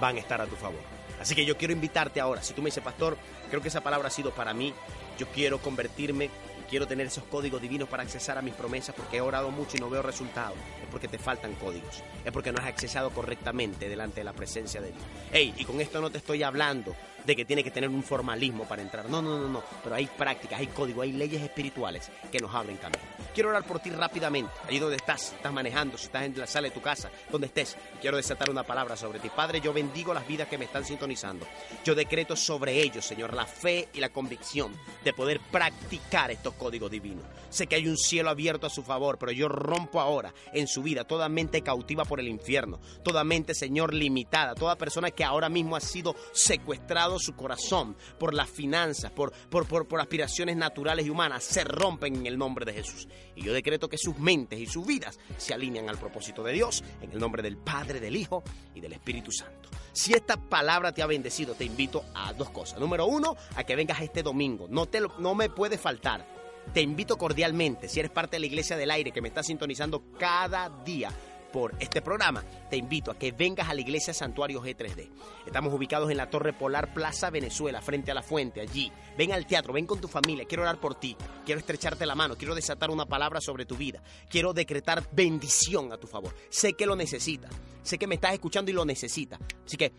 van 0.01 0.17
a 0.17 0.21
estar 0.21 0.41
a 0.41 0.47
tu 0.47 0.57
favor. 0.57 0.81
Así 1.21 1.35
que 1.35 1.45
yo 1.45 1.57
quiero 1.57 1.75
invitarte 1.75 2.21
ahora. 2.21 2.43
Si 2.43 2.55
tú 2.55 2.63
me 2.63 2.69
dices, 2.69 2.83
pastor, 2.83 3.17
creo 3.51 3.61
que 3.61 3.69
esa 3.69 3.83
palabra 3.83 4.09
ha 4.09 4.11
sido 4.11 4.33
para 4.33 4.55
mí. 4.55 4.75
Yo 5.19 5.27
quiero 5.29 5.59
convertirme 5.59 6.31
quiero 6.71 6.87
tener 6.87 7.09
esos 7.09 7.25
códigos 7.25 7.61
divinos 7.61 7.89
para 7.89 8.05
accesar 8.05 8.39
a 8.39 8.43
mis 8.43 8.55
promesas 8.55 8.95
porque 8.95 9.17
he 9.17 9.21
orado 9.21 9.51
mucho 9.51 9.77
y 9.77 9.81
no 9.81 9.91
veo 9.91 10.03
resultados. 10.03 10.57
Es 10.81 10.89
porque 10.89 11.09
te 11.09 11.19
faltan 11.19 11.55
códigos. 11.57 12.03
Es 12.25 12.33
porque 12.33 12.53
no 12.53 12.61
has 12.61 12.69
accesado 12.69 13.11
correctamente 13.11 13.89
delante 13.89 14.21
de 14.21 14.25
la 14.25 14.33
presencia 14.33 14.81
de 14.81 14.93
Dios. 14.93 15.03
Hey, 15.33 15.53
y 15.59 15.65
con 15.65 15.81
esto 15.81 16.01
no 16.01 16.11
te 16.11 16.19
estoy 16.19 16.45
hablando 16.45 16.95
de 17.25 17.37
que 17.37 17.45
tiene 17.45 17.63
que 17.63 17.71
tener 17.71 17.91
un 17.91 18.03
formalismo 18.03 18.65
para 18.65 18.83
entrar. 18.83 19.09
No, 19.09 19.21
no, 19.21 19.39
no, 19.39 19.49
no. 19.49 19.63
Pero 19.83 19.95
hay 19.95 20.07
prácticas, 20.07 20.61
hay 20.61 20.69
códigos, 20.69 21.05
hay 21.05 21.13
leyes 21.13 21.43
espirituales 21.43 22.11
que 22.31 22.39
nos 22.39 22.55
abren 22.55 22.77
camino. 22.77 23.03
Quiero 23.35 23.51
orar 23.51 23.65
por 23.65 23.81
ti 23.81 23.91
rápidamente. 23.91 24.53
Allí 24.67 24.79
donde 24.79 24.97
estás, 24.97 25.33
estás 25.33 25.53
manejando, 25.53 25.99
si 25.99 26.07
estás 26.07 26.25
en 26.25 26.39
la 26.39 26.47
sala 26.47 26.69
de 26.69 26.75
tu 26.75 26.81
casa, 26.81 27.11
donde 27.31 27.47
estés. 27.49 27.77
Quiero 28.01 28.17
desatar 28.17 28.51
una 28.51 28.63
palabra 28.63 28.97
sobre 28.97 29.19
ti. 29.19 29.31
Padre, 29.35 29.61
yo 29.61 29.73
bendigo 29.73 30.15
las 30.15 30.27
vidas 30.27 30.49
que 30.49 30.59
me 30.59 30.65
están 30.65 30.85
sintonizando. 30.85 31.47
Yo 31.85 31.95
decreto 31.95 32.37
sobre 32.37 32.81
ellos, 32.81 33.05
Señor, 33.05 33.35
la 33.35 33.47
fe 33.47 33.89
y 33.93 34.01
la 34.01 34.09
convicción 34.09 34.75
de 35.05 35.13
poder 35.13 35.41
practicar 35.51 36.31
estos 36.31 36.55
códigos 36.61 36.91
divinos. 36.91 37.25
Sé 37.49 37.67
que 37.67 37.77
hay 37.77 37.89
un 37.89 37.97
cielo 37.97 38.29
abierto 38.29 38.67
a 38.67 38.71
su 38.71 38.83
favor, 38.83 39.17
pero 39.19 39.33
yo 39.33 39.49
rompo 39.49 39.99
ahora 39.99 40.35
en 40.53 40.69
su 40.69 40.83
vida 40.83 41.05
toda 41.05 41.31
mente 41.31 41.63
cautiva 41.63 42.05
por 42.05 42.21
el 42.21 42.29
infierno, 42.29 42.79
toda 43.03 43.25
mente, 43.25 43.55
Señor, 43.55 43.95
limitada, 43.95 44.55
toda 44.55 44.77
persona 44.77 45.11
que 45.11 45.25
ahora 45.25 45.49
mismo 45.49 45.75
ha 45.75 45.81
sido 45.81 46.15
secuestrado 46.33 47.19
su 47.19 47.35
corazón 47.35 47.97
por 48.19 48.35
las 48.35 48.51
finanzas, 48.51 49.11
por, 49.11 49.33
por, 49.49 49.67
por, 49.67 49.89
por 49.89 50.01
aspiraciones 50.01 50.57
naturales 50.57 51.07
y 51.07 51.11
humanas, 51.11 51.45
se 51.45 51.65
rompen 51.65 52.15
en 52.17 52.27
el 52.27 52.37
nombre 52.37 52.67
de 52.67 52.75
Jesús. 52.75 53.09
Y 53.35 53.43
yo 53.43 53.55
decreto 53.55 53.89
que 53.89 53.97
sus 53.97 54.19
mentes 54.19 54.61
y 54.61 54.67
sus 54.67 54.87
vidas 54.87 55.19
se 55.39 55.55
alinean 55.55 55.89
al 55.89 55.97
propósito 55.97 56.43
de 56.43 56.53
Dios, 56.53 56.85
en 57.01 57.11
el 57.11 57.19
nombre 57.19 57.43
del 57.43 57.57
Padre, 57.57 58.01
del 58.01 58.17
Hijo 58.17 58.43
y 58.75 58.81
del 58.81 58.93
Espíritu 58.93 59.33
Santo. 59.33 59.71
Si 59.93 60.13
esta 60.13 60.37
palabra 60.37 60.93
te 60.93 61.03
ha 61.03 61.07
bendecido, 61.07 61.55
te 61.55 61.65
invito 61.65 62.05
a 62.15 62.33
dos 62.33 62.51
cosas. 62.51 62.79
Número 62.79 63.07
uno, 63.07 63.37
a 63.57 63.65
que 63.65 63.77
vengas 63.77 64.01
este 64.01 64.23
domingo. 64.23 64.67
No, 64.69 64.87
te 64.87 65.01
no 65.19 65.35
me 65.35 65.49
puede 65.49 65.79
faltar. 65.79 66.27
Te 66.73 66.81
invito 66.81 67.19
cordialmente, 67.19 67.89
si 67.89 67.99
eres 67.99 68.13
parte 68.13 68.37
de 68.37 68.41
la 68.41 68.47
Iglesia 68.47 68.77
del 68.77 68.91
Aire 68.91 69.11
que 69.11 69.21
me 69.21 69.29
está 69.29 69.43
sintonizando 69.43 70.05
cada 70.19 70.69
día 70.85 71.11
por 71.53 71.75
este 71.81 72.01
programa, 72.01 72.45
te 72.71 72.77
invito 72.77 73.11
a 73.11 73.19
que 73.19 73.33
vengas 73.33 73.69
a 73.69 73.75
la 73.75 73.81
iglesia 73.81 74.15
Santuario 74.15 74.63
G3D. 74.63 75.11
Estamos 75.47 75.75
ubicados 75.75 76.11
en 76.11 76.17
la 76.17 76.31
Torre 76.31 76.53
Polar 76.53 76.95
Plaza 76.95 77.31
Venezuela, 77.31 77.81
frente 77.81 78.11
a 78.11 78.15
la 78.15 78.23
fuente, 78.23 78.61
allí. 78.61 78.91
Ven 79.19 79.33
al 79.33 79.47
teatro, 79.47 79.73
ven 79.73 79.87
con 79.87 80.01
tu 80.01 80.09
familia, 80.09 80.45
quiero 80.45 80.63
orar 80.63 80.79
por 80.79 80.95
ti, 80.95 81.17
quiero 81.45 81.59
estrecharte 81.59 82.07
la 82.07 82.15
mano, 82.15 82.37
quiero 82.37 82.55
desatar 82.55 82.91
una 82.91 83.07
palabra 83.07 83.41
sobre 83.41 83.67
tu 83.67 83.77
vida, 83.77 84.03
quiero 84.29 84.53
decretar 84.53 85.09
bendición 85.13 85.93
a 85.93 85.99
tu 85.99 86.07
favor. 86.07 86.35
Sé 86.49 86.75
que 86.75 86.87
lo 86.87 86.95
necesitas, 86.97 87.51
sé 87.83 87.99
que 87.99 88.07
me 88.07 88.15
estás 88.15 88.33
escuchando 88.33 88.71
y 88.71 88.75
lo 88.75 88.85
necesitas. 88.85 89.41
Así 89.65 89.77
que 89.77 89.93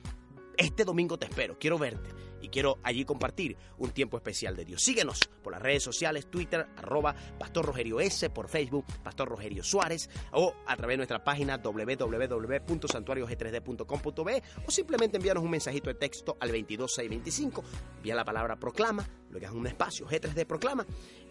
Este 0.58 0.86
domingo 0.86 1.18
te 1.18 1.26
espero, 1.26 1.58
quiero 1.58 1.78
verte 1.80 2.31
y 2.42 2.50
quiero 2.50 2.80
allí 2.84 3.06
compartir 3.06 3.56
un 3.78 3.92
tiempo 3.92 4.18
especial 4.18 4.54
de 4.56 4.66
Dios. 4.66 4.82
Síguenos 4.82 5.20
por 5.44 5.54
las 5.54 5.62
redes 5.62 5.84
sociales, 5.84 6.26
Twitter, 6.30 6.68
arroba 6.78 7.16
Pastor 7.38 7.66
Rogerio 7.66 8.00
S, 8.00 8.30
por 8.30 8.48
Facebook, 8.50 8.86
Pastor 9.04 9.28
Rogerio 9.30 9.64
Suárez, 9.64 10.10
o 10.32 10.56
a 10.66 10.76
través 10.76 10.94
de 10.94 10.98
nuestra 10.98 11.24
página 11.24 11.58
www.santuariog3d.com.be 11.58 14.44
o 14.66 14.72
simplemente 14.72 15.18
envíanos 15.18 15.44
un 15.44 15.52
mensajito 15.52 15.90
de 15.90 15.96
texto 15.96 16.38
al 16.40 16.50
22625, 16.50 17.64
envía 17.98 18.16
la 18.16 18.26
palabra 18.26 18.56
proclama, 18.58 19.08
que 19.32 19.46
es 19.46 19.52
un 19.52 19.68
espacio, 19.68 20.08
G3D 20.08 20.46
proclama, 20.46 20.86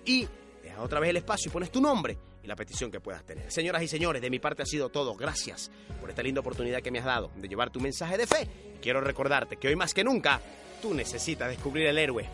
y 0.04 0.28
deja 0.62 0.82
otra 0.82 1.00
vez 1.00 1.10
el 1.10 1.16
espacio 1.16 1.48
y 1.48 1.52
pones 1.52 1.70
tu 1.70 1.80
nombre 1.80 2.18
y 2.42 2.46
la 2.46 2.56
petición 2.56 2.90
que 2.90 3.00
puedas 3.00 3.24
tener. 3.24 3.50
Señoras 3.50 3.82
y 3.82 3.88
señores, 3.88 4.22
de 4.22 4.30
mi 4.30 4.38
parte 4.38 4.62
ha 4.62 4.66
sido 4.66 4.88
todo. 4.88 5.14
Gracias 5.14 5.70
por 6.00 6.10
esta 6.10 6.22
linda 6.22 6.40
oportunidad 6.40 6.80
que 6.80 6.90
me 6.90 6.98
has 6.98 7.04
dado 7.04 7.30
de 7.36 7.48
llevar 7.48 7.70
tu 7.70 7.80
mensaje 7.80 8.16
de 8.16 8.26
fe. 8.26 8.48
Quiero 8.80 9.00
recordarte 9.00 9.56
que 9.56 9.68
hoy 9.68 9.76
más 9.76 9.92
que 9.92 10.04
nunca 10.04 10.40
tú 10.80 10.94
necesitas 10.94 11.48
descubrir 11.48 11.86
el 11.86 11.98
héroe 11.98 12.24